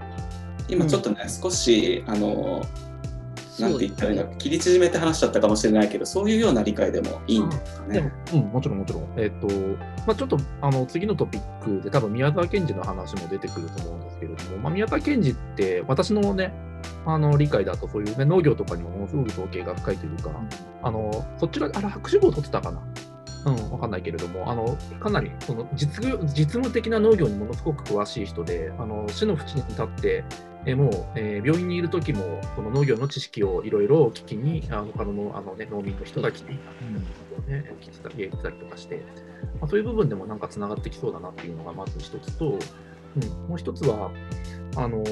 [0.69, 2.63] 今ちょっとね、うん、少しあの
[3.61, 8.13] なんて言ったらいいんだ切り縮めて話しちゃったかもしれないけど、そういうような理解でもいいんですかね。
[8.33, 9.09] うん、もちろんもちろん。
[9.17, 9.47] えっ、ー、と、
[10.07, 16.53] まあ、ちょっとあの次のトピックで多分宮沢賢治の話も出てくると思うんですけれども、まあ、宮沢賢治って私のね、
[17.05, 20.31] あの理解だとそういう、ね、農業とかにもものすごく統計が深いというか、
[20.83, 22.83] あのそちら、あれ、博士号を取ってたかな？
[23.45, 30.25] うん、わかんないけれども、あのかなりその実実務的な農業にものすごく詳しい人で、あの死の淵に立って、
[30.65, 36.71] えもう、えー、病院にいる時もその農業の知識をいろいろ聞きにあの他のあの、ね、農民の人が来ていた
[37.49, 39.03] り、ね、聞いてたりたりとかして、
[39.61, 44.11] まあ、そういう部分でもなんかつながってきそうだなっていうのがまず一つと、うん、もう一つは
[44.77, 45.03] あの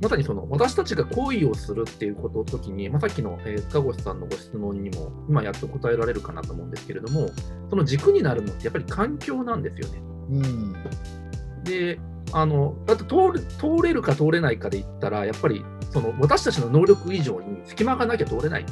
[0.00, 7.30] まさにその私たちが行為をするっていうことの時に、まあ、さっきの、えー、塚越さんのご質問にも今やっと答えられるかなと思うんですけれども
[7.70, 10.02] その軸になるのってやっぱり環境なんですよね。
[10.30, 10.72] うん、
[11.64, 11.98] で
[12.32, 18.66] あのだって通通れるか通れないかで言ったらやっぱりその私たちの能力以上に隙間がなきゃ通れない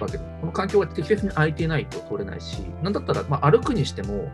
[0.00, 4.30] わけでこの環境が適切に空いていないと通れないしなんだったら、まあ、歩くにしても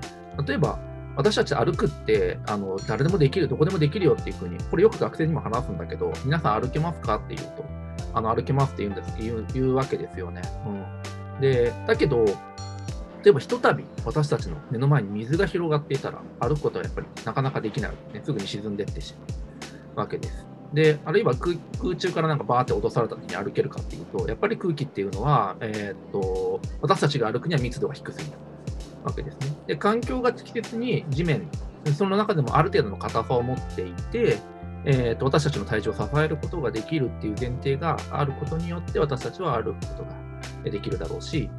[0.47, 0.79] 例えば
[1.17, 7.65] 私たち歩くってあの誰でもできる、どこでもできるよっていうふうに、これよく学生にも話すんだけど、皆さん歩けますかって言うと、
[8.15, 10.41] あの歩けますって言うんです言う言うわけですよね。
[10.67, 12.25] うん、でだけど、
[13.23, 19.21] 例えばひとたび私たちの目の前に水が広がっていたら、歩くことはやっぱりなかなかできない、ね、すぐに沈んでいってしま
[19.97, 20.47] うわけです。
[20.73, 28.39] で、あるいは空中からなんかバーって落とされた時に歩けるかっていうと、やっぱり空気っていうのは、えー、っと私たちが歩くには密度が低すぎる。
[29.05, 29.57] わけですね。
[29.67, 31.49] で、環境が適切に地面、
[31.97, 34.39] その中でもある程度の硬さを持っていて、
[34.85, 41.51] えーと、私たちの体重を支えることができるっていう前提があることによって私たちは歩くことができるだろうし、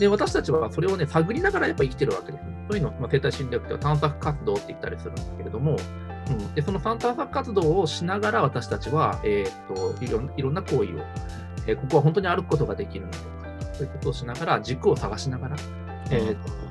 [0.00, 2.44] で私たちはそれをね、探りながらやっぱ生きてるわけです。
[2.68, 5.76] そういうのを、まあ、生態心理学では探索活動って言ったりするんだけれども、
[6.30, 10.84] うん、でその探索活動をしながら私たちは、えーと、いろいろんな行為を、
[11.66, 13.18] えー、ここは本当に歩くことができるのか、
[13.74, 15.56] そういうことをしながら、軸を探しながら、
[16.10, 16.69] えー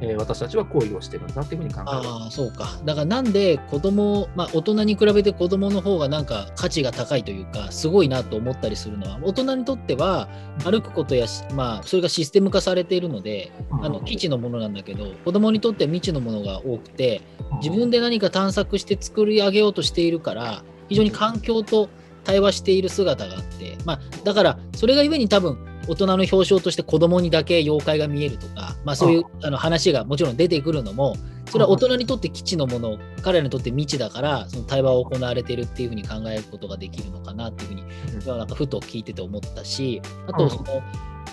[0.00, 2.78] えー、私たちは行為をしてるんだっていうふうに考えああそうか。
[2.84, 10.28] だからなんで子供まあ大人に比べて子供の方がなんか価値が高いというかすごいなと思ったりするのは大人にとっては
[10.64, 13.50] 歩くことやまあそれがシステム化されているので
[13.82, 17.22] あの基地のものなんだけど子供にとっては未知のものが多くて
[17.62, 21.88] 自分で何か探索して作り上げようとしているから非常に環境と
[22.24, 25.58] 対話している姿があって、まあ、だからそれがゆえに多分
[25.88, 31.16] 大人の表彰として子供にだけ妖怪が見えるとか、まあ、そういうあの話がもちろん出てくるのも、
[31.50, 40.82] それは大人にとって基地のもの、彼らにとって未知だから、その対話を行われているっていうふうに考えることができるのかなっていうふうに、なんかふと聞いてて思ったし、あとその、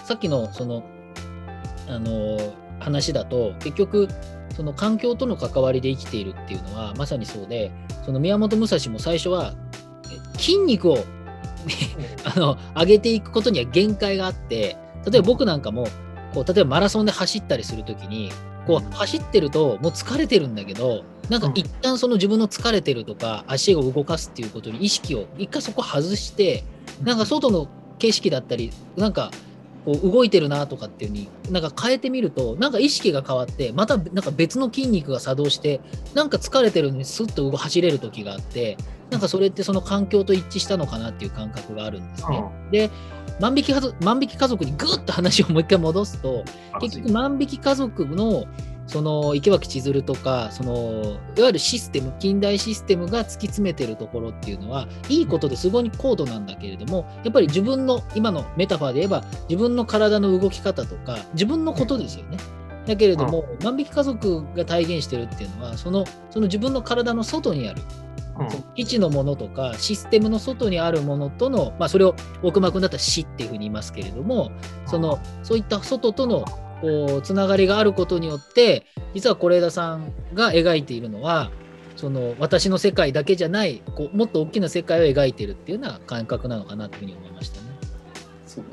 [0.06, 0.84] さっきのその、
[1.88, 2.38] あの
[2.80, 4.08] 話だと、結局、
[4.56, 7.72] その環境との関わりで生きているっていうのはまさにそうで、
[8.06, 9.54] その宮本武蔵も最初は
[10.38, 11.00] 筋肉を
[12.24, 14.78] あの上げていくことには限界があって
[15.10, 15.88] 例えば僕なんかも
[16.34, 18.32] こう例えばマラソンで走ったりするときに
[18.68, 26.64] こう走ってるともう疲れてるんだけどなんか一旦その自分の疲れてるとか足を動かすっていうことに意識を一回そこ外して
[27.04, 27.68] なんか外の
[28.00, 29.32] 景色だったりなんか
[29.86, 35.80] こう動いてるなとかっていうになんか変えてみるとなんか意識が変わってまたなんか別の筋肉が作動して
[36.16, 38.78] なんか疲れてるのにスッと走れる時があって
[39.12, 42.44] なんかそれってその環境と一致したのかなっていう感覚があるんですね。
[42.72, 42.92] で
[43.40, 46.44] 万引き家族万引き家族にぐっと話をもう一回戻すと
[46.80, 48.46] 結局万引き家族の
[48.88, 62.38] その池脇千鶴とかそのいわゆるシステム近代システムが突き詰めてるところっていうのはいいことですごい高度なんだけれどもやっぱり自分の今のメタファーで言えば自分の体の動き方とか自分のことですよね。
[62.86, 68.05] だけれども、万引き家族が体現してるっていうのはそのその自分の体の外にあるうん
[68.50, 74.52] その基地のものとかシステムの外にあるものとの、まあ、それを大熊君だったら死っていうふうに言いますけれども
[74.86, 76.46] そのそういった外との
[76.82, 81.52] こうつながりがあることによって実は是枝さんが描いているのは
[81.96, 87.68] その私の世界だけじゃないこうもっと大きな世界を描いてるっていうような感覚なのかなというふうに思いましたね。
[88.46, 88.64] そう。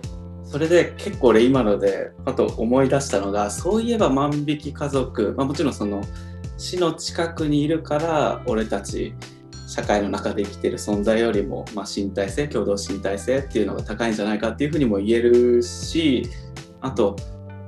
[0.44, 6.02] それで結構俺今のであと思い出したのがそういえば万引き家族、まあ、もちろんその
[6.58, 9.14] 死の近くにいるから俺たち
[9.72, 16.28] 社会の中で生きてる存在よりも、まあ、身体性共同身体性っていうのが高いんじゃないかっていうふうにも言えるし
[16.82, 17.16] あと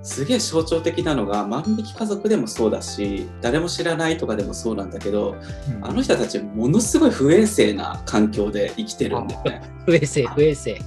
[0.04, 5.34] すげえ象徴的なのが万引き家族でもそうだし誰も知らないとかでもそうなんだけど
[5.80, 9.62] あの人たちものすごい不衛生な環境で生きてるんだよね。
[9.86, 10.78] 不衛生不衛生。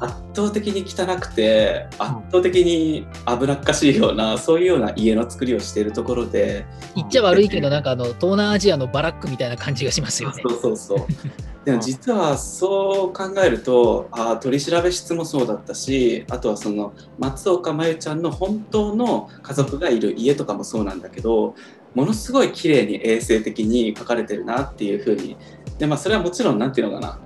[0.00, 10.42] 圧倒的に汚くて圧倒的に危なっかしいようなそういうような家の作りをしているところで言っちゃ悪いけどなんかあの東南アジアのバラックみたいな感じがしますよね。
[10.46, 10.98] そうそうそう
[11.64, 21.54] でも実はそう考えるとあー取り調べ室もそうだったしあとはその松岡真優ちゃんの本当の家族がいる家とかもそうなんだけど
[21.94, 25.36] ものすごい綺麗に衛生的に書かれてるなっていうふうに。
[25.78, 27.20] でまあそれはもちろんなんていうのかな。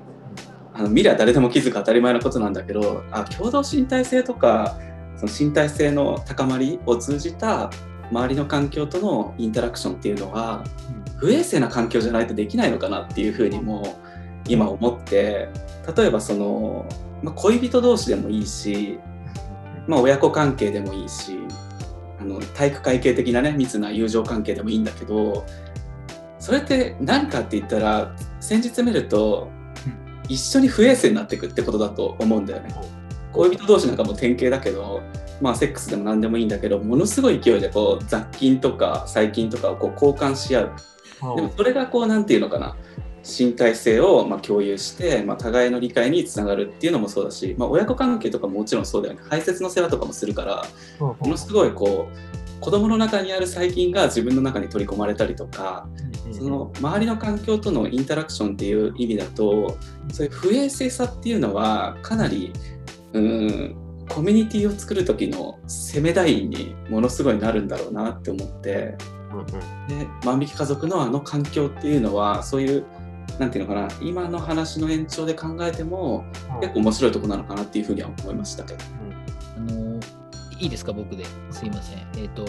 [0.75, 4.79] あの見りゃ誰でも気づく当たり前のことなんだけどあ共同身体性とか
[5.17, 7.71] その身体性の高まりを通じた
[8.11, 10.65] 周りの環境とのインタラクションっていうのは
[11.19, 13.99] 不衛生な環境じゃないとできないのかなっていうふうにも
[14.49, 15.49] 今思って
[15.97, 16.87] 例えばその、
[17.23, 18.99] まあ、恋人同士でもいいし、
[19.87, 21.39] まあ、親子関係でもいいし
[22.21, 25.45] あの体育会系的なね密な友情関係でもいいんだけど
[26.39, 29.49] それって何かって言ったら先日見ると
[30.29, 32.75] 一緒に不衛生になっていくってことだと思うんだよね。
[33.33, 35.01] 恋人同士なんかも典型だけど、
[35.41, 40.73] まあ、セックスでも何でもいいんだけどものすごい勢いでこう雑菌とか細菌とかをこう交換し合う。
[41.37, 42.77] でもそれがこうなんていうのかな
[43.25, 49.21] 身体性をまあ共有して、まあ、互いの理解につながるっていうのもそうだし、まあ、親子関係とかももちろんそうだよね。
[49.29, 50.65] 排泄の世話とかもするから
[50.99, 55.89] ものすごいこう子供の中にある細菌が自分の中に取り込まれたりとか
[56.31, 59.77] その周りの環境とのインタラクションっていう意味だと
[60.13, 62.53] そういう不衛生さっていうのはかなり
[63.15, 63.77] うん
[64.09, 68.97] コミュニティを作る時の攻め台にものすごいなるんだろうなって思って。
[69.89, 72.85] で万引き家族のあの環境っていうのはそういう
[73.39, 76.25] なんていうのかな今の話の延長で考えても
[76.61, 78.79] 結構面白いとこなのかなっていうふうには思いましたけど。
[79.57, 80.01] あの
[80.59, 82.07] いいですか僕ですいません。
[82.17, 82.47] えっ、と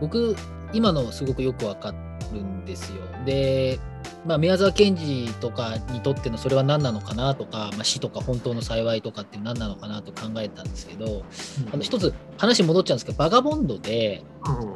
[0.00, 0.34] 僕
[0.72, 1.94] 今のすごくよくわか
[2.32, 3.02] るんですよ。
[3.24, 3.78] で、
[4.26, 11.24] まあ、宮沢賢治とかにとってのそれは何なのかなとか、まあ、死とか本当の幸いとかって何なのかなと考えたんですけど
[11.72, 14.22] あの一つ話戻っちゃうんですけどバガボンドで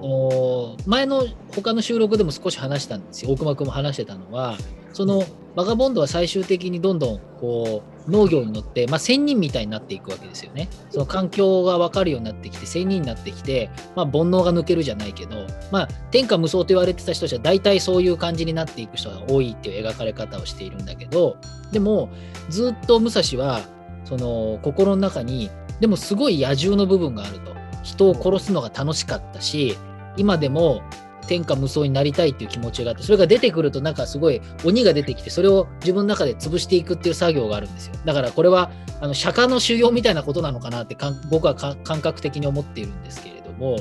[0.01, 4.57] お前の他の収録でも少し話したんですよ大熊君も話してたのは
[4.93, 5.23] その
[5.57, 10.69] バガボンドは最終的にどんどんこう農業に乗って、まあ、仙人みたいになっていくわけですよね。
[10.91, 21.37] その環境が分かるようになってきて仙人になってきて、まあ、煩悩が抜けるじゃないけど、まあ、天下無双と言われてた人は大体そういう感じになっていく人が多いっていう描かれ方をしているんだけど
[21.73, 22.11] でも
[22.49, 23.61] ずっと武蔵は
[24.05, 27.55] その心の中にでもすごい野獣の部分があると。
[27.85, 29.77] 人を殺すのが楽しかったし
[30.17, 30.83] 今でも
[31.27, 37.95] 天下無双になりたいっていう気持ちがあってそれが出てくるとなんかすごい鬼が出てきてそれを自分の中で潰していくっていう作業があるんですよ。
[38.05, 38.71] だからこれは
[39.01, 40.97] あの釈迦の修行みたいなことなのかなって
[41.31, 43.79] 僕は感覚的に思っているんですけれども。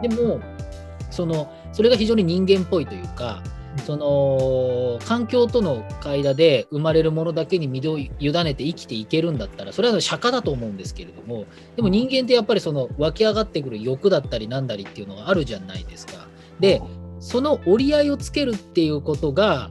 [0.00, 0.40] でも
[1.10, 3.42] そのそれが非常に人間っぽいというか
[3.84, 11.44] その環境との間で生まれるものだけに身を委ねて生きていけるんだったらそれは釈迦だと思うんですけれども
[11.76, 16.26] でも人間ってやっぱりその湧き上がってくる欲だったりなんだりっていうのがあるじゃないですか。
[16.58, 16.80] で
[17.20, 19.70] その折り合いをつけるっていうことが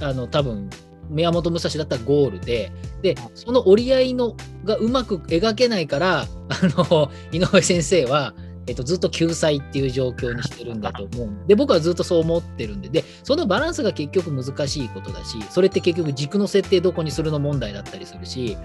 [0.00, 0.70] あの多分
[1.08, 2.70] 宮本武蔵だったらゴールで
[3.02, 6.26] でその折り合いのがうまく描けないからあ
[6.62, 8.34] の井上先生は
[8.70, 11.28] えっと、ずっと救済っていう状況にしてるんだと思う。
[11.48, 18.56] で、僕はずっとそう思ってるんで、で、そのバランスが結局難しいことだし、それって結局軸の設定どこにするの問題だったりするし、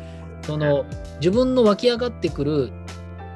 [0.44, 0.86] その
[1.20, 2.72] 自分の湧き上がってくる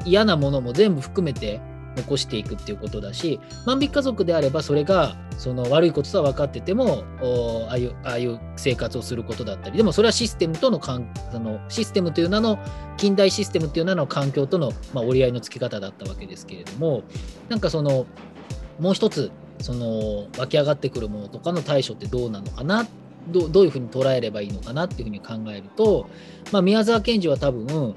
[0.06, 1.60] 嫌なものも全部含めて
[2.02, 7.06] 残していくっていうことだし、万引き家族であればそれがその悪いこととは分かってても
[7.70, 12.60] ああいうああいう生活をすることだったりでもそれはシステムとの関そのシステムという名の
[12.98, 17.04] 近代システムという名の環境との、まあ、折り合いのつき方だったわけですけれども
[17.48, 18.06] なんかその
[18.80, 19.32] もう一つ
[19.62, 22.86] その湧き上がってくるものとかの対処ってどうなのかな
[23.30, 26.10] どどういうふうに捉えればいいのかなっていうふうに考えると、
[26.52, 27.96] まあ、宮沢賢治は多分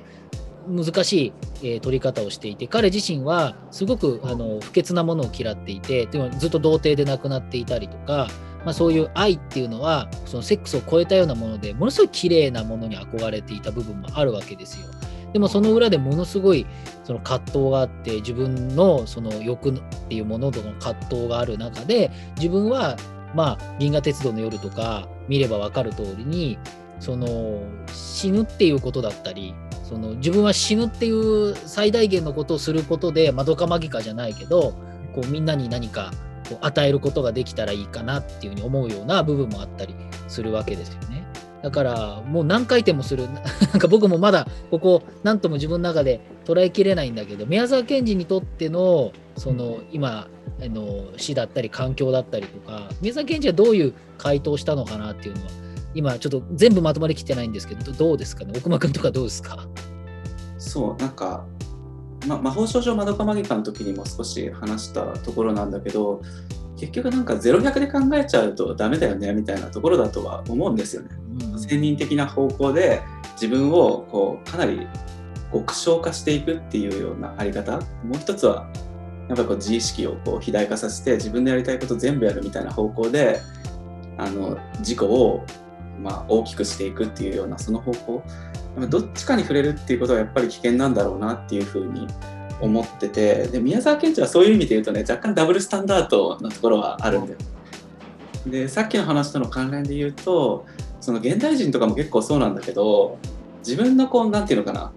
[0.68, 1.32] 難しい、
[1.62, 8.28] えー取り方をしていて彼自身はすごくあの不潔なものを嫌っていてでもずっと童貞で亡くなっていたりとか
[8.64, 14.86] まあ、そういう愛っていうのはそのセックスを超えたようなものでものすごい綺麗なものに憧れていた部分もあるわけですよ。
[15.32, 16.66] でもその裏でものすごい
[17.04, 22.96] その葛藤があって自分のその欲っていうものとの葛藤がある中で自分は
[23.34, 26.58] まあ銀河鉄道の夜とか見れば分かる通りに
[27.00, 29.54] その死ぬっていうことだったり
[29.92, 34.72] その自分は死ぬっていう最大限のことをすることでまどかマギカじゃないけど
[35.14, 36.12] こうみんなに何か
[36.48, 39.94] こう与えることができたらいいかなっていうふうに思うような部分もあったり
[40.28, 41.26] するわけですよね。
[41.62, 50.26] だからもう何回転もする なんか僕もまだここ何とも自分の中で捉えきれないんだけど宮沢賢治にとってのその今
[50.60, 55.50] あの死だったり環境だったりとか宮沢賢治はどういう回答をしたのかなっていうのは
[55.94, 58.52] 今ちょっと全部まとまりきってないんですけどどうですかね？
[58.56, 59.66] 奥間君とかどうですか？
[60.58, 61.44] そうなんか、
[62.26, 66.22] ま、魔法少女まどかマギカの時にも少し話したところなんだけど
[66.78, 71.10] 結局なんか0100で考えちゃうとダメだよねみたいなところだとは思うんですよね。
[71.58, 73.00] 専任的な方向で
[73.34, 74.86] 自分をこうかなり
[75.52, 77.78] 極小化していくっていうようなあり方。
[78.02, 78.66] もう一つは
[79.28, 83.40] やっぱこう自意識をこう肥大化させて自分のやりたいこと全部やるみたいな方向で
[84.18, 85.44] あの自己を
[86.02, 88.22] まあ大きくしていくっていうようなその方向
[88.88, 92.06] どっちかに触れるっていうことはやっぱり危険なんだろうなっていうふうに
[92.60, 97.38] 思っててで宮沢賢治はそういう意味で言うとね若干ダブルスタンダードなところはあるんだよ。
[98.46, 100.66] でさっきの話との関連で言うと
[101.00, 103.18] その現代人とかも結構そうなんだけど
[103.58, 104.92] 自分のこう何て言うのかな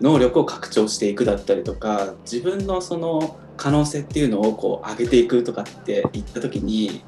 [0.00, 7.02] 能力を拡張していくだったりとか自分のその可能性っていうのをこう上げていくとかって言った時に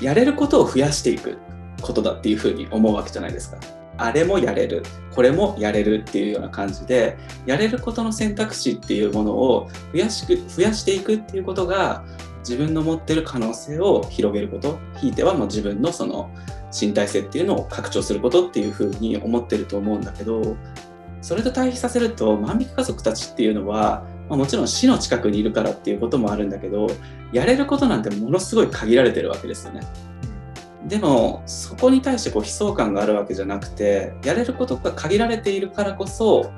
[0.00, 1.38] やれることを増やしていく
[1.82, 3.58] ことだっていうふうに思うわけじゃないですか。
[3.98, 4.82] あれもやれる
[5.14, 12.04] これもやれるっていうような感じでやれることの選択肢っていうものを増やしく増やしていくっていうことが
[12.38, 16.30] 自分の持ってる可能性を広げることひいてはもう自分のその
[16.72, 20.56] 身体性っていうのを拡張することっていうふうに思ってると思うんだけど
[21.20, 26.88] それと対比させると万引き家族たちっていうのは、まあ、もちろん死の近くにいるからっていうこともあるんだけど
[27.32, 29.82] やれることなんてものすごい限られてるわけですよね。
[30.88, 36.50] でもそこに対してこう悲壮感があるわけじゃなくてやれることが限られているからこそ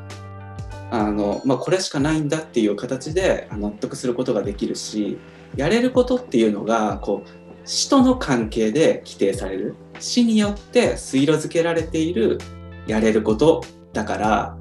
[0.91, 5.19] あの、まあ、これしかないんだっていう形で納得することができるし
[5.57, 9.77] やれることっていうのがこう死との関係で規定される。
[10.01, 12.39] 死によって水路付けられている
[12.87, 13.63] やれること
[13.93, 14.57] だから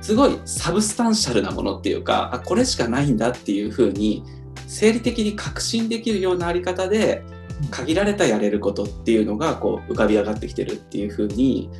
[0.00, 4.22] すごい substantial なものっていうかあこれしかないんだっていうふうに
[4.66, 7.24] 生理的に確信できるようなあり方で
[7.70, 11.70] 限られたやれることっていうのがこう浮かび上がってきてるっていうふうに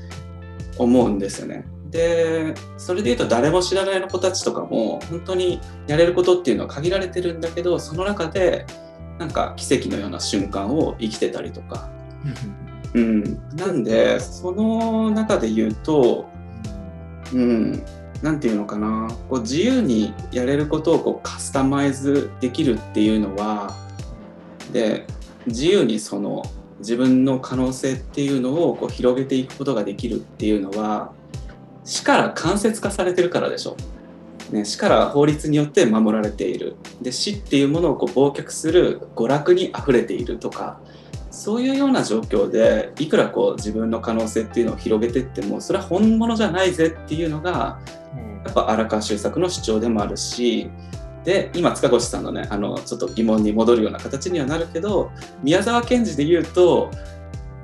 [0.78, 1.66] 思うんですよね。
[1.90, 8.66] でそれで言うと誰も知らないの子たちとかも本当にやれることっていうのは限られてるんだけどその中で
[9.18, 11.88] なんか奇跡のような瞬間を生きてたりとか。
[12.94, 16.26] うん、なんでその中で言うと、
[17.34, 17.84] うん、
[18.22, 23.74] なんていうのかなこう自由にやれることをこうカスタマイズできるっていうのは
[24.72, 25.06] で
[25.46, 26.42] 自由にその
[26.78, 31.12] 自分の可能性っていうのをこう広げていくことができるっていうのは
[31.84, 33.76] 死から間接化されてるからでしょ。
[34.50, 40.78] ね、死から法律によって守られているで死っていうものをこう忘却する娯楽にあふれているとか
[41.32, 47.80] そういうような状況でいくらこう自分の可能性っていうのを広げていってもそれは本物じゃないぜっていうのが
[48.44, 50.70] やっぱ荒川修作の主張でもあるし
[51.26, 55.10] で今塚越さんのねあのちょっと疑問に戻るような形にはなるけど
[55.42, 56.92] 宮沢賢治で言うと、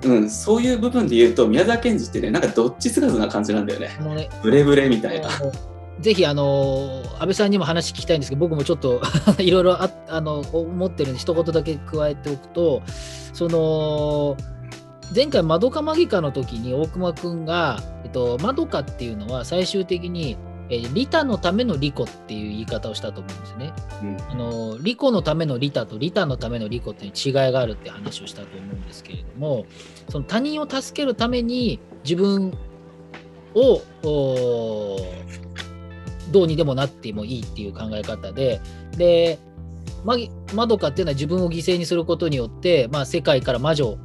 [0.03, 3.89] うん、そういう部分で言うと宮沢賢治ってねなんかどっちつかずな感じなんだよね。
[4.17, 5.31] ねブレブレみたいな。
[6.01, 9.01] ぜひあの安倍さんにも話聞きたいんですけど僕もちょっと
[9.39, 12.83] いろいろああの思ってるんで一言だけ加えておくと
[13.33, 14.37] その
[15.15, 20.37] 前回マドカマギカの時に大熊君が、えっと、マドカっていうのは最終的に
[20.73, 23.73] えー、利他のための利己っていう言い方をしたと思うんですね。
[24.03, 29.67] うん、あの利己のための利他と利他のための利己っていう違いがあるって話をしたと思うんですけれども
[30.09, 32.57] その他人を助けるために自分
[33.55, 33.83] を
[36.31, 38.63] どうにでもなってもいいっていう考え方で
[38.97, 39.39] で
[40.55, 43.99] まどかっていうのは自分を犠牲にすることによって、まあ、世界から魔女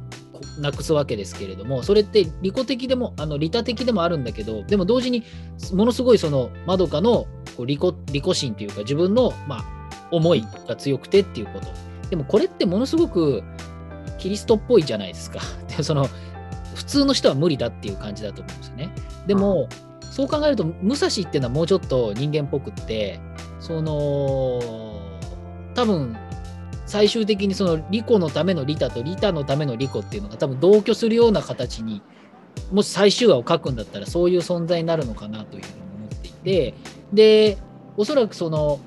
[0.58, 5.24] なくすわけですけれどもそれって利己的でもあの利他的でもあるんだけどでも同時に
[5.72, 7.26] ものすごいそのまどかの
[7.56, 11.66] こう利己利己心というか自分の、まあ、思いが強くてっていうこと。
[12.10, 13.42] でもこれってものすごく
[14.18, 15.40] キリストっぽいじゃないですか。
[15.76, 16.08] でその
[16.74, 18.90] 普通の人は無理だっていう感じだと思うんですよね。
[19.26, 19.68] でも
[20.10, 23.20] そう考えると武蔵っていうのはもうちょっと人間っぽくって
[23.60, 24.60] その
[25.74, 26.16] 多分
[26.88, 32.02] 最終的にそのリコのためのリタとリタのためのリコっていうのが多分同居するような形に
[32.72, 36.74] もし最終話を書くんだったらそういう存在になるのかなというふうに思っていて
[37.12, 37.58] で
[37.96, 38.80] おそらくその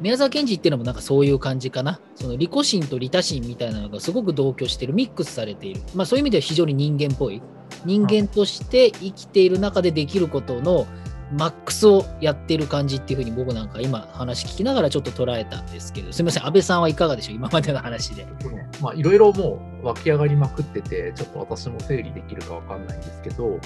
[0.00, 2.00] 宮沢賢治っていうのもなんかそういう感じかな。
[2.16, 7.40] そのリコ心とリタ心みたいなのがすごく同居してるミックスされている、まあ、そういう意味では非常に人間っぽい。
[7.84, 10.86] 人間として生きている中でできることの
[11.32, 18.26] マックスをやってる感じっていうふうに僕なんか今話聞きながらちょっと捉えたんですけどすみません安倍さんはいかがでしょう今までの話で。
[18.80, 23.58] まあいろいろもう湧き上がりまくっててちょっと私も整理できるかわかんないんですけど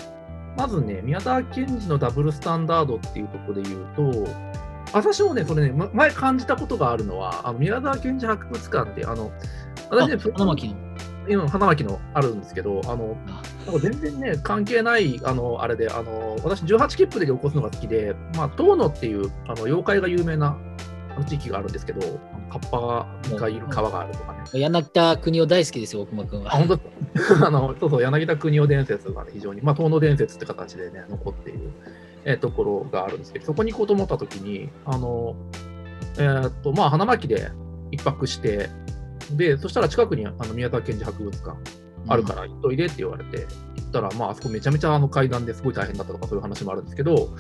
[0.57, 4.29] まずね宮沢賢治のダブルスタンダードっていうところで言うと
[4.93, 9.31] 私もねそれね前感じたことがあるのはあの宮沢賢治博物館ってあの
[9.91, 10.75] 私ね花巻の
[11.29, 13.17] 今花巻のあるんですけどあの
[13.67, 20.57] なんか全然ね、関係ないあのあれで、あの私、18切符で起こすのが好きで、まあ、遠野っていうあの妖怪が有名な
[21.27, 22.01] 地域があるんですけど、
[22.49, 24.45] カッパがいる川があるとかね。
[24.53, 26.55] 柳田国夫大好きですよ、奥間君は。
[26.55, 26.81] あ本当
[27.47, 31.71] あのそうそう、柳田国夫伝説が、ね、非常に、まあ、遠野伝説って形でね、残っている、
[32.25, 35.35] えー、ところがあるんですけど、そこに行こうと思ったときに、あの、
[36.19, 37.51] えー、っと、まあ、花巻で
[37.91, 38.71] 一泊して、
[39.33, 41.57] で、そしたら近くにあの宮沢賢治博物館
[42.09, 43.47] あるから行っといでって言われて、
[43.77, 47.31] 行ったら、まあ、あそこめちゃめちゃあの階段ですごい大変だったとかそういう話もあるんですけど、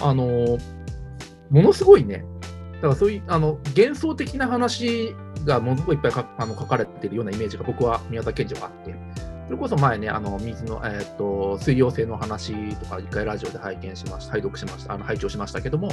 [0.00, 0.58] あの
[1.50, 2.24] ものすごいね、
[2.74, 8.94] だからそういうあの幻想的な話がものすごいいっぱいかあの書かれてるようなイメージが僕は宮沢賢治はあって、
[9.46, 15.92] それこそ前ね、あの水の、えーと、水溶性の話とか、一回ラジオで拝見しました、拝読しました、あの拝聴しましたけども、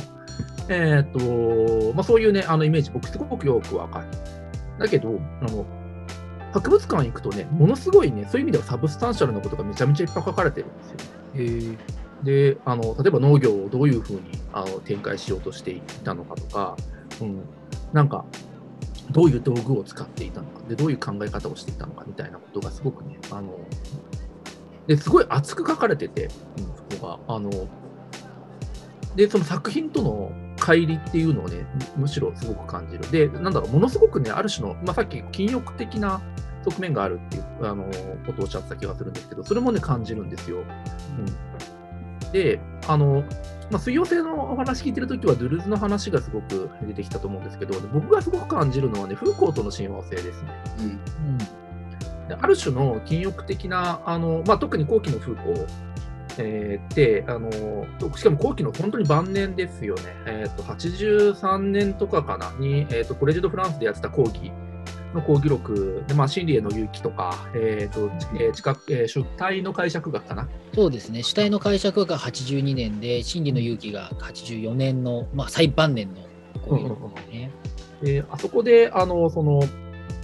[0.69, 4.07] えーとまあ、そういうね、あのイメージ、僕すごくよくわかる。
[4.79, 5.65] だけど、あの
[6.53, 10.97] 博物館行くとね、ものすごいね、そういう意味では substantial なことがめちゃめちゃいっぱい書かれてるんですよ。
[11.73, 11.77] へ
[12.23, 14.21] であの例えば農業をどういうふうに
[14.53, 16.77] あの展開しようとしていたのかとか、
[17.21, 17.43] うん、
[17.91, 18.23] なんか
[19.11, 23.59] どういう道具を使っていたのかでどういう考え方をしていたのかみたいなことがすごくねあの
[24.87, 26.29] ですごい熱く書かれてて、うん、
[26.97, 27.35] そこが。
[27.35, 27.49] あの
[29.15, 30.31] でその作品との
[30.63, 31.65] 乖離っていうのをね
[31.97, 36.21] むしろすごく感じるでなんだろうものすごくねある種の、まあ、さっき禁欲的な
[36.63, 37.83] 側面があるっていうあの
[38.25, 40.59] ことをおっしゃってた気がするんですけど、それもね、感じるんですよ。
[40.59, 43.23] うん、で、あの、
[43.69, 50.63] まあ、水溶性のお話聞いてるときは、ドゥルーズの話がすごく出てきたと思うんですけど、僕がすごく感じるのはね、フーコーとの親和性ですね。
[50.79, 51.37] うんうん
[52.23, 55.67] である種の禁欲的な、あのまあ、特に後期のフーコー、
[56.37, 57.51] えー、であの
[58.15, 62.53] しかも後期の本当に晩年ですよね、えーと、83年とかかな？
[62.59, 64.51] に、えーと、コレジド・フランスでやってた講義
[65.13, 70.47] の講義録で、まあ、心理への勇気とか、えーとえー近えー、主体の解釈学かな？
[70.73, 76.21] そうですね、主体の解釈学が82年で、心理の勇気が84年の、まあ、最晩年の
[76.65, 77.51] 講義録ですね。
[78.01, 79.61] であそこであのその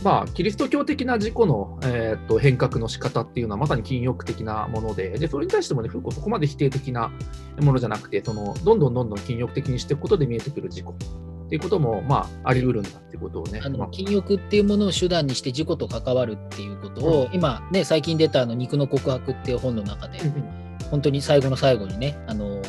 [0.03, 7.11] まあ、キリスト教的な自己の、えー、と変革の仕方っていうのはまさに禁欲的なもので、でそれに対してもね、フーコそこまで否定的な
[7.61, 13.59] ものじゃなくて、そのどんどんどんどん禁欲的にしていくことで見えてくる自己っていうことも、まあ、あり得るんだっていうことをね。
[13.61, 20.33] あの禁欲っていうものを手段にして事故と関わるっていうことを、うん、今ね、最近出たあの肉の告白っていう本の中で、うん、
[20.91, 22.61] 本当に最後の最後にね、あの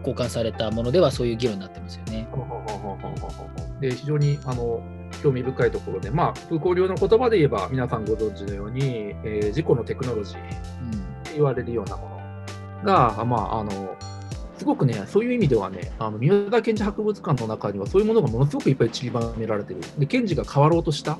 [0.00, 2.28] 交換されたものではそういう議論になってますよね。
[3.80, 4.82] で非常にあの
[5.26, 8.84] 興味深いところで、まあ、風光流の言葉で言えば、皆さんご存知のように、
[9.24, 10.40] えー、自己のテクノロジーっ
[11.24, 12.08] て言われるようなも
[12.84, 13.96] のが、うん、まあ、あの
[14.56, 19.80] すごくね、そういう意味ではね、あの宮田賢治博物館の中にはそういうものがものすごくいっぱい散りばめられてる。
[19.98, 21.18] で、賢治が変わろうとした、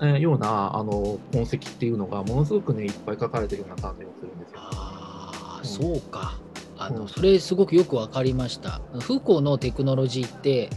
[0.00, 4.60] えー、ようなあの痕跡っていうのがものすごくね、いっぱい書かれてるような感じがするんですよ。
[4.60, 6.38] ああ、うん、そうか。
[6.78, 8.80] あの、それすごくよく分かりました。
[9.00, 10.70] フーコーのテクノロジーって、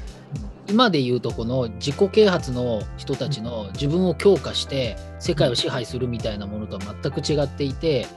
[0.68, 8.08] 今で言うとこの自己啓発の人たちの自分を強化して世界を支配するみたいなものとは全く違っていて、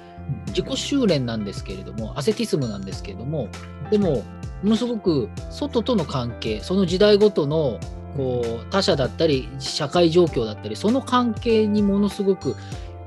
[0.48, 3.48] 自己修練なんですけれどもアセティスムなんですけれども
[3.90, 4.22] でも
[4.62, 7.78] ものすごく外との関係その時代ごとの
[8.16, 12.56] こう他者だったり社会状況だったりその関係にものすごく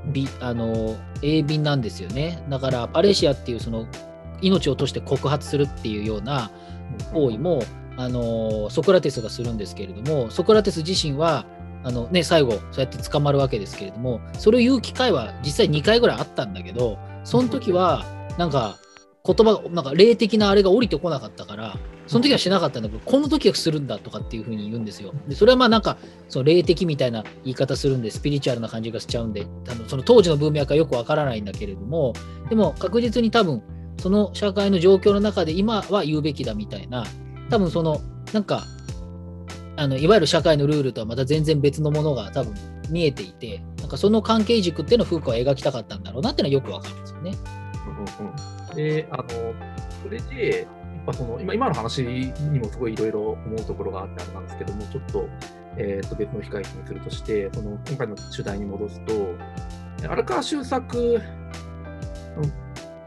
[0.06, 2.44] びあの鋭敏なんですよね。
[2.50, 3.88] だからパレシアっていうその
[4.42, 6.50] 命を落として告発するっていうような
[7.14, 7.62] 行為も
[7.98, 11.46] あのソクラテスがするんですけれどもソクラテス自身は
[11.84, 18.06] あの、ね、最後そうやって捕まるわけですけれどもそれを言う機会は実際2回ぐらいあったんだけどその時は、
[18.38, 18.78] なんか、
[19.24, 21.78] 言葉、なんか霊的なあれが降りてこなかったから、
[22.08, 25.14] その時はしなかったんだけど、この時はするんだとかっていうふうに言うんですよ。
[25.28, 32.14] で、それはまあなんか、その霊的みたいな言い方するんで、スピリチュアルな感じがしちゃうんで、多分その当時の文脈はよくわからないんだけれども、
[32.50, 33.62] でも確実に多分、
[34.00, 37.06] その社会の状況の中で今は言うべきだみたいな、
[37.52, 38.02] 多分その、
[38.34, 38.64] なんか、
[39.76, 42.54] あのいわゆる社会のルールとはまた全然別のものが多分
[42.90, 47.34] 見えていて、なんかその関係軸っていうのをフーコは描きたかったんだろうなっていうのはよくわかるんですよね。
[47.88, 49.28] うんうん、で、あの、
[50.02, 50.66] それで、や
[51.04, 55.28] っぱその今今の話にもすごいいろいろ思うところがあってあれなんですけども、ちょっと,、
[55.78, 59.14] えー、と別の控え室にするとして、その今回の主題に戻すと、
[60.08, 61.20] 荒川修作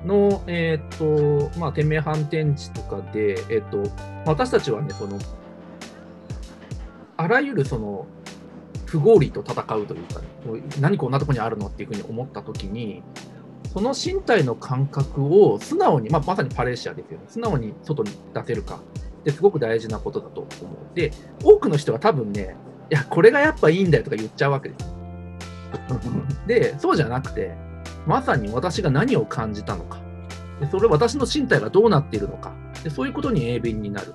[0.04, 3.90] の、えーとまあ、天命反転地とかで、えーと
[4.26, 5.18] 私たちはね、その
[7.16, 8.06] あらゆるその
[8.86, 10.26] 不合理と戦うというか、ね、
[10.80, 13.02] 何こんなとこにあるのっていうふうに思ったときに、
[13.72, 18.80] その身体の感覚を素直に、まあ、まさにパレーシアですよね、素直に外に出せるか
[19.20, 20.96] ってすごく大事なことだと思う。
[20.96, 22.56] で、多くの人は多分ね、
[22.90, 24.94] いや、これがやっぱいいんだよとか言っちゃうわけです。
[26.46, 27.52] で、そうじゃなくて、
[28.06, 29.98] まさに私が何を感じたのか、
[30.60, 32.52] でそれ私の身体がどうなっているのか、
[32.82, 34.14] でそういうことに鋭敏になる。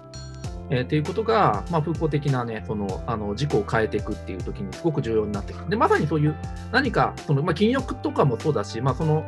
[0.71, 5.69] えー、っていうことが、まあ、風光的なね、その、あの、事故を変えていくっていう時にすごく重要になってくる。
[5.69, 6.35] で、まさにそういう、
[6.71, 9.25] 何か、その、まあ、禁欲とかもそうだし、まあ、その、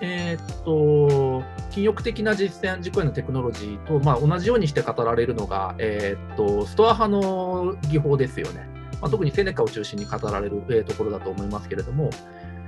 [0.00, 8.68] えー、っと、禁欲的な実践、事故へのテクノロジーと、まあ、同じようにして語られるのが、えー、っと、ストア派の技法ですよね。
[9.00, 12.10] まあ、特にセネカを中心に語られる、えー、ところだと思いますけれども、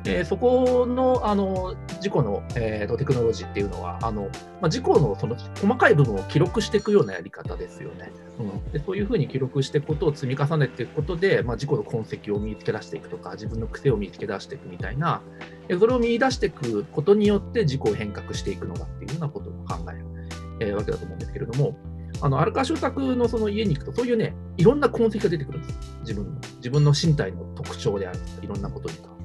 [0.07, 4.31] えー、そこのあの事故の、えーと、テクノロジーっていうのは、あの
[4.61, 8.13] まあ、事故のその細かい部分を記録していくようなやり方ですよね。
[8.39, 15.23] うん、でそういうふうに記録していくことを積み重ねていくことで、まあ、事故の痕跡を見つけ出していくとか、自分の癖を見つけ出していくみたいな、
[15.79, 20.05] それを見出していくことによって事故を変革していくのだっていうようなことを考える、
[20.61, 21.77] えー、わけだと思うんですけれども、
[22.23, 25.97] あの、アルカ修作のその家に行くと、そういうね、いろんな痕跡が出てくるんです。
[26.01, 29.16] 自分の、自分の身体の特徴であるとか、いろんなことに関する。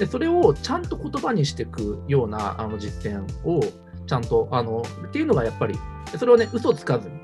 [0.00, 3.60] で、それをちゃんと言葉にしていくようなあの実践を、
[4.06, 5.78] ちゃんと、あの、っていうのがやっぱり、
[6.18, 7.14] それをね、嘘つかずに、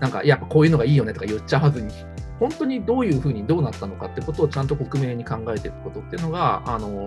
[0.00, 1.92] なんか、やっぱこういうのがいいよねとか言っちゃわずに、
[2.40, 7.06] 本当にどういうふうにどうなったのかってことをちゃんと克明に考えていくことっていうのが、あの、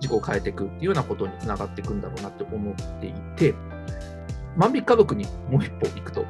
[0.00, 3.54] 事故を変えていくっていうようなことにつながっていくんだろうなって思っていて、
[4.56, 6.24] 万引き家族にもう一歩行くと、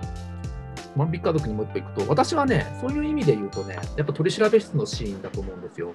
[0.94, 5.94] 万引き家族にもう一歩行くと、私はね、そういう意味で言うとね、やっぱ取調室のシーンだと思うんですよ。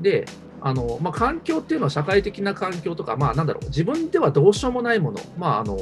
[0.00, 0.26] で、
[0.60, 5.78] あのまあ、環境っていうのは社会的な環境とか、まあ、なんだろう、自分ではどうしようもないもの、まあ、あの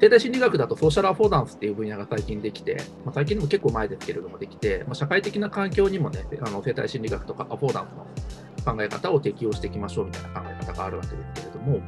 [0.00, 11.80] 生態心理学だとソーシャルアフォーダンスっていう分野が最近できて、まあ、最近でも結構前ですけれどもできて、まあ、社会的な環境にもね、あの生態心理学とかアフォーダンスの考え方を適用していきましょうみたいな考え方があるわけですけれども、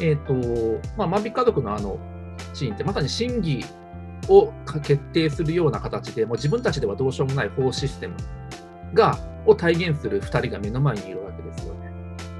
[0.00, 1.98] えーとまあ、万引き家族のあの
[2.54, 3.64] シーンってまさに審議
[4.28, 8.16] を決定するような形で、もう自分たちではどうしようもない法システム
[8.94, 11.92] がを体現する2人が目の前にいるわけですよね。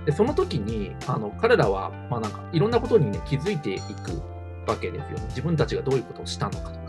[0.07, 4.23] でその時にあの彼らは、まあ、なんかいろんなことに、ね、気づいていく
[4.67, 5.25] わけですよね。
[5.29, 6.83] 自分たちがどういうことをしたのかとか。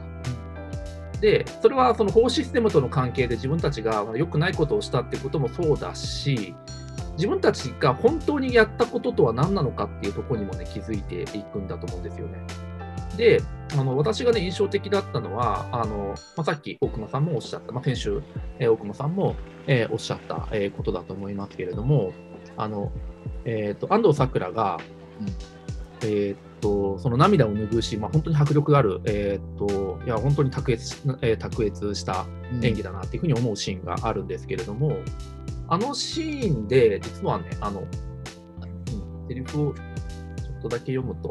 [1.24, 6.54] で、それはその法システムとの関係で自分たちが良くないことをしたってこともそうだし、
[7.16, 12.40] 自分たちが本当にやったこととは何なのかっていうとこにもね、気づいていくんだと思うんですよね。
[13.18, 13.42] で、
[13.74, 18.22] あの私がね、印象的だったのは、あのまあ、さっき大熊さんもおっしゃった、まあ、先週、
[18.60, 19.36] えー、大熊さんも、
[19.68, 22.14] えー、おっしゃった、えー、ことだと思いますけれども、
[22.58, 22.92] あの
[23.46, 24.80] えーと、安藤サクラが、
[25.20, 25.28] うん、
[26.08, 32.26] えーと、その涙を拭うし、まあ、本当に迫力がある、えーと、いや本当に卓越,、えー、卓越した
[32.62, 35.06] 演技だなっていうふうに思うシーンがあるんですけれども、うん、
[35.68, 39.84] あのシーンで、実はね、あの、うん、セリフをちょ
[40.60, 41.30] っとだけ読むと、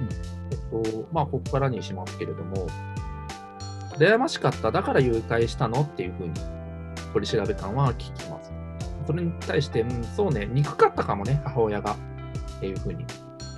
[0.00, 0.31] うん
[0.72, 2.66] と、まあ、ここからにしますけれども、
[3.98, 5.82] 羨ましかった、だから誘拐したの？
[5.82, 6.32] っていうふうに
[7.12, 8.50] 取り調べ官は聞きます。
[9.06, 13.04] それに対して、うん、そうね、憎かったかもね、母親が、っていうふうに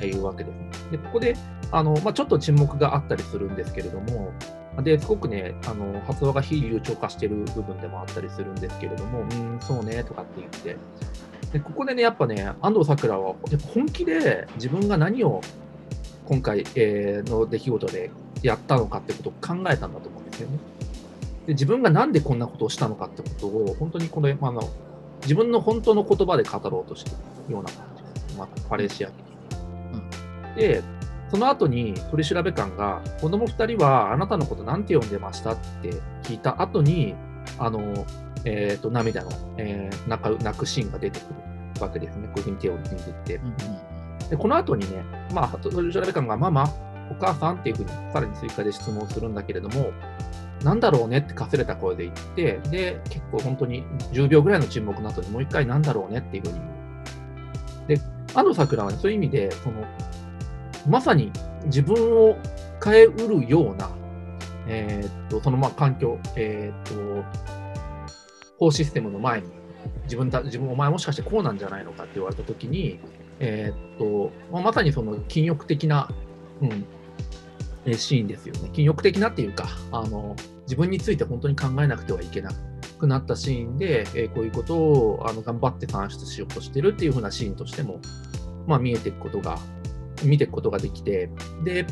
[0.00, 0.90] 言うわけです。
[0.90, 1.36] で、ここで、
[1.70, 4.32] あのまあ、ちょっと沈黙があったりするんですけれども、
[4.82, 10.76] ですごくね、あの発話が非流暢化している部分でもあったりするんですけれども、うん、そうねとかって言って、
[11.52, 13.36] でここでね、やっぱね、安藤サクラは
[13.72, 15.40] 本気で自分が何を
[16.26, 18.10] 今回、えー、の出来事で
[18.42, 20.58] やったのかってことを考えたんだと思うんですよね。
[21.46, 24.70] で自分がなんでこんなことをしたのかってことを本当にこの、まあの
[25.22, 27.14] 自分の本当の言葉で語ろうとしてい
[27.48, 27.84] るような感
[28.28, 29.34] じ、まあ、パレーシア的に。
[29.94, 30.82] うん、で、
[31.30, 35.90] その後に取り調べ官が、子供2人はあなたのことなんて呼んでましたって
[36.22, 37.14] 聞いた後に、
[37.58, 38.06] あの、
[38.44, 41.22] えーと、涙の、えー、泣く泣くシーンが出てく
[41.76, 42.26] るわけですね。
[42.28, 43.36] こういうふうに手を握って。
[43.36, 43.93] うんうん
[44.30, 46.64] で、この後にね、まあ、取り調べ官がママ、
[47.10, 49.92] お母さんっていうふうにさらに追加で質問するんだけれども、
[50.62, 56.60] なんだろうねってかすれた声で言って、で、結構本当に10秒ぐらいの沈黙の後にもう一回なんだろうねっていうふうに。
[57.86, 58.00] で、
[58.34, 59.84] 安藤桜は、ね、そういう意味で、その、
[60.88, 61.30] まさに
[61.66, 62.36] 自分を
[62.82, 63.90] 変えうるような、
[64.66, 67.24] えーっとそのまあ環境、えーっと、
[68.58, 69.50] 法システムの前に、
[70.04, 72.98] 自分た自分、お前もしかしてこうなんじゃないのかって言われたときに、
[73.40, 76.08] えーっとまあ、まさにその禁欲的な、
[76.62, 76.84] うん、
[77.86, 78.70] えシーンですよね。
[78.72, 82.50] 禁欲的なっていうか、あの自分について本当に考えなくてはいけな
[82.98, 88.00] くなったシーンで、えーこういうことをあの頑張って算出しようとしてるっていう風なシーンとしても、
[88.66, 89.58] まあ、見えていくことが、
[90.22, 91.28] 見ていくことができて、
[91.64, 91.86] で、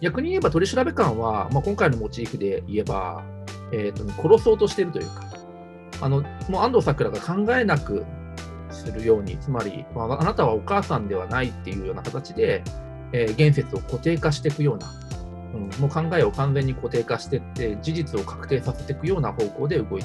[0.00, 3.24] 逆に言えば取り調べ官は、まあ、今回のモチーフで言えば、
[3.72, 5.24] えーと殺そうとしてるというか、
[6.00, 8.04] あのもう安藤サクラが考えなく
[8.72, 12.62] するように、つまり、まあ、あなたはお母さんではないっていうような形で、
[13.12, 14.90] えー言説を固定化していくような、
[15.54, 20.02] うん、もう考えを完全に固定化していって、事実を確定させていくような方向で動い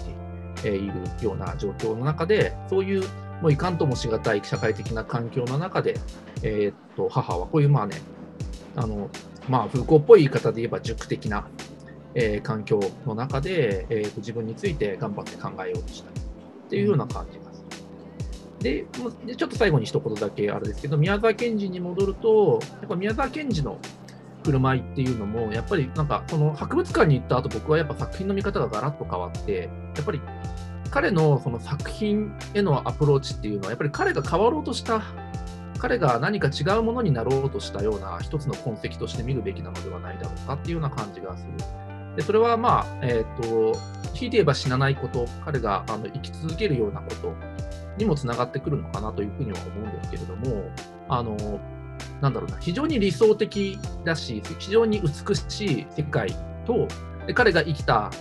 [0.63, 3.03] ているような状況の中で、そういう
[3.41, 5.95] もういかんともしがたい社会的な環境の中で、
[6.43, 7.95] えーっと母はこういうまあね、
[8.75, 9.09] あの
[9.47, 11.47] まあ、風光っぽい言い方で言えば塾的な、
[12.15, 16.13] えー環境の中で、えーと自分について頑張って考えようとしたっ
[16.69, 17.46] ていうような感じがす。
[18.59, 18.85] で、
[19.37, 23.77] ちょっと最後に一言だけあれですけど、宮沢賢治に戻ると、やっぱ宮沢賢治の
[24.43, 30.21] 振る舞いっていうのも、やっぱりなんか、その博物館に行った後、僕はやっぱ作品の見方がガラッと変わって、やっぱり
[30.89, 35.01] 彼のその作品へのアプローチっていうのは、やっぱり彼が変わろうとした、
[35.77, 41.51] 彼が何か違うものになろうとしたような一つの痕跡として見るべきなのではないだろうかっていうような感じがする。
[42.15, 43.77] でそれはまあ、えっ、と、
[44.15, 47.35] ひいて言えば死なないこと、彼があの生き続けるようなこと
[47.97, 50.69] にもつながってくるのかなというふうには思うんですけれども、
[51.09, 51.35] あの、
[52.21, 56.29] なんだろうな、非常に理想的だし、非常に美しい世界
[56.65, 56.87] と、
[57.25, 58.11] で彼が生きた、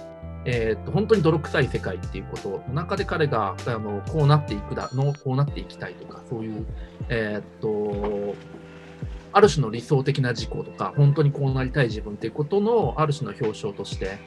[0.45, 6.66] えー、と本当に泥臭い世界っていうことの中で彼があのこうなっていくだの、こうなっていきたいとか、そういう、
[7.09, 8.35] えー、と
[9.33, 14.18] ある種の理想的な事項とか、本当にこうなりたい自分っていうことのある種の表彰として、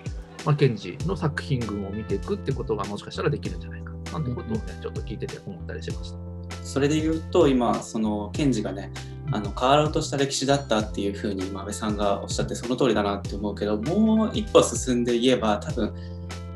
[0.46, 6.30] まあ、ケンジの作品群を見ていくってことがもしかしたらできるんじゃないかなんてことをね、ちょっと聞いてて思ったりしました。
[6.64, 8.92] それで言うと今その検事がね
[9.32, 15.94] あの変わろうとした歴史だったっていうふうに今安倍さんがおっしゃってその通りだなって思うけどもう一歩進んで言えば多分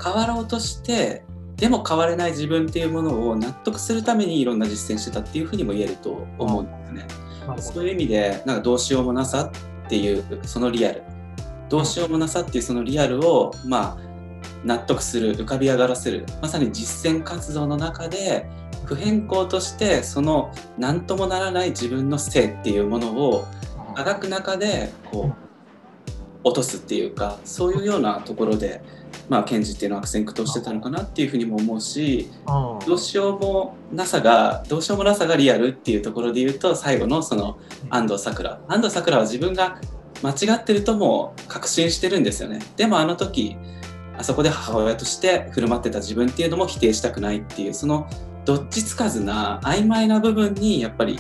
[0.04, 1.24] 変わろうとして
[1.56, 7.08] でも変われない自分っていうものを納得するためにいろんな実践してたっていうふうにも言えると思うんですね。
[7.60, 9.52] そういう意味でなんかどうしようもなさ
[9.86, 11.04] っていうそのリアル
[11.74, 13.98] どうしようもなさっていうそのリアルをまあ
[14.64, 18.48] 納得する浮かび上がらせるまさに実践活動の中で
[18.86, 23.48] 不変更としてその何ともならない自分の性っていうものを
[23.88, 25.36] ど描く中でこう
[26.44, 28.84] 落とすっていうかそういうようなところで
[29.28, 37.58] まあ検事っていうのは悪戦苦闘してたのかなっていうふうにも思うしあどうしようもなさがどうしようもなさがリアルっていうところで言うと最後のその
[37.90, 38.62] 安藤サクラ。
[38.68, 39.80] 安藤サクラは自分が
[40.24, 42.60] 間違ってるとも確信してるんですよね。
[42.78, 43.58] でもあの時
[44.18, 48.08] あそこで母親として振る舞ってた自分っていうのも否定したくないっていうその
[48.46, 51.20] どっちつかずな曖昧な部分にやっぱり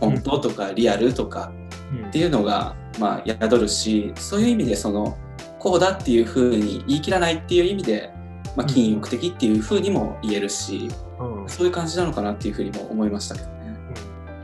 [0.00, 1.52] 本当とかリアルとか
[1.92, 2.08] うん。
[2.08, 5.18] っていうのがまあ宿るしそういう意味でその
[5.58, 8.10] こうだっていうふうに言い切らないっていう意味で、
[8.56, 10.88] まあ、禁欲的っていうふうにも言えるし、
[11.20, 11.48] うん。
[11.48, 13.76] そういう感じなのかなっていうふうにも思いましたけどね。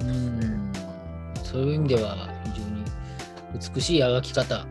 [0.03, 0.73] うん。
[1.43, 2.38] そういう意味では
[3.55, 4.67] 美しい描き方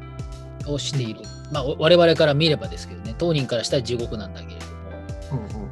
[0.68, 1.22] をしている。
[1.52, 4.74] まあ、お我々から見ればですけどね、当人からしたら地獄なんだけれども、
[5.32, 5.68] うんうんうんうんうん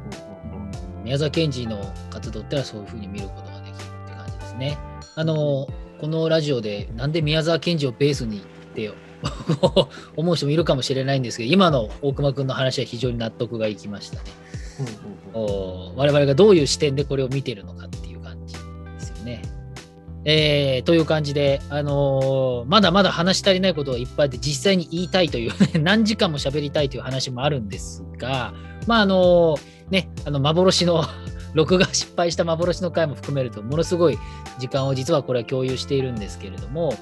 [1.06, 1.78] 宮沢賢治の
[2.10, 4.76] 活動ってのはそういうふうに見ることができるって感じですね。
[5.14, 5.68] あの、
[6.00, 8.40] このラジオでなんで宮沢賢治をベースにっ
[8.74, 8.90] て
[10.16, 14.22] 思う人もいるかもしれないんですけど、今の大熊君の話は非常に納得がいきましたね。
[14.80, 18.15] うんうんうんお我々がどういう視点でこれを見てるのかっていう。
[20.28, 28.52] えーという感じで、あのーまだまだ話し足りないことがいっぱいあって、実際に言いたいという、ね、 何時間も喋りたいという話もあるんですが、
[28.88, 29.56] まああの
[29.88, 31.04] ね、あの幻の
[31.54, 34.18] 録画失敗した幻の回も含めると、ものすごい
[34.58, 36.92] 時間を実はこれは共有しているんですけれども、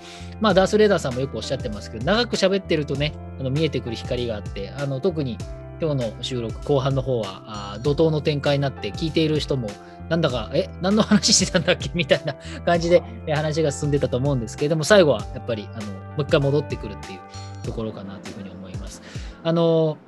[0.41, 5.39] まあ、ダース・レーダーさんもよくおっしゃってますけど、長く喋ってるとね、あの見えてくる光があって、あの特に
[5.85, 9.68] 今日の収録後半の方はあー怒涛の展開になって聞いている人も
[10.09, 11.91] なんだかえ何の話してたんだっけ？
[11.95, 17.20] みたいな 感じでえ話が進んでたと思うんですけれども最後はやっぱりあのもう一回戻ってくるっていう
[17.64, 19.03] ところかなというふうに思います。
[19.43, 19.99] あの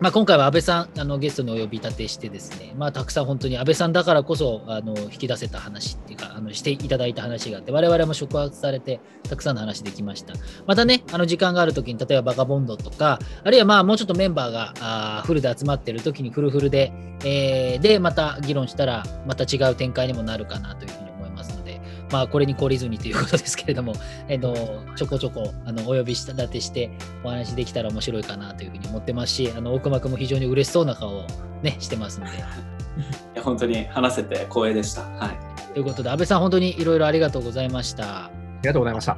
[0.00, 10.32] まあ、今回は安倍さんあのゲストにお呼び立てしてですね、まあ、たくさん本当に安倍さんだからこそあの引き出せた話っていうかあのしていただいた話があって我々も触発されてたくさんの話できました。
[10.66, 16.92] またね、あの時間があるときに、例えばバカボンドとか、あるいはまあもうちょっとメンバーがあーフルで集まってるときにフルフルで、
[17.24, 21.09] えーで、また議論したら、また違う展開にもなるかなというふうに、
[22.10, 23.94] まあ、これに懲りずにということですけれども、
[24.28, 24.54] えっと、
[24.96, 26.90] ちょこちょこあのお呼びした立てして
[27.24, 31.26] お話できたら面白いかなというふうに思ってますし、あの大熊君も非常に嬉しそうな顔を、
[31.62, 32.32] ね、してますので。
[32.38, 32.42] い
[33.34, 35.02] や本当に話せて光栄でした。
[35.02, 38.24] はい、ということで、安倍さん、本当にいろいろありがとうございました。
[38.24, 38.30] あ
[38.62, 39.16] りがとうございました。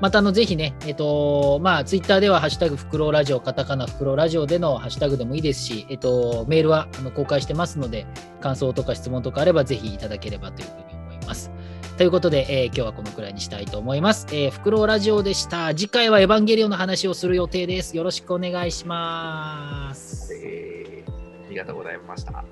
[0.00, 8.06] またあのぜひね、えっと、まあ、ツイッターでは、ハッシュタグフクロウラジオ、カタカナフクロウラジオでのハッシュタグでもいいですし、えっと、メールはあの公開してますので、
[8.40, 11.50] 感想とか質問とかあれば、ぜひいただければというふうに思います。
[11.96, 14.26] ということで、えー、今日はこのくらいにしたいと思います。
[14.32, 15.74] えー、フクロウラジオでした。
[15.74, 17.96] 次回はエヴァンゲリオンの話をする予定です。
[17.96, 20.34] よろしくお願いします。
[20.34, 22.44] えー、ありがとうございました。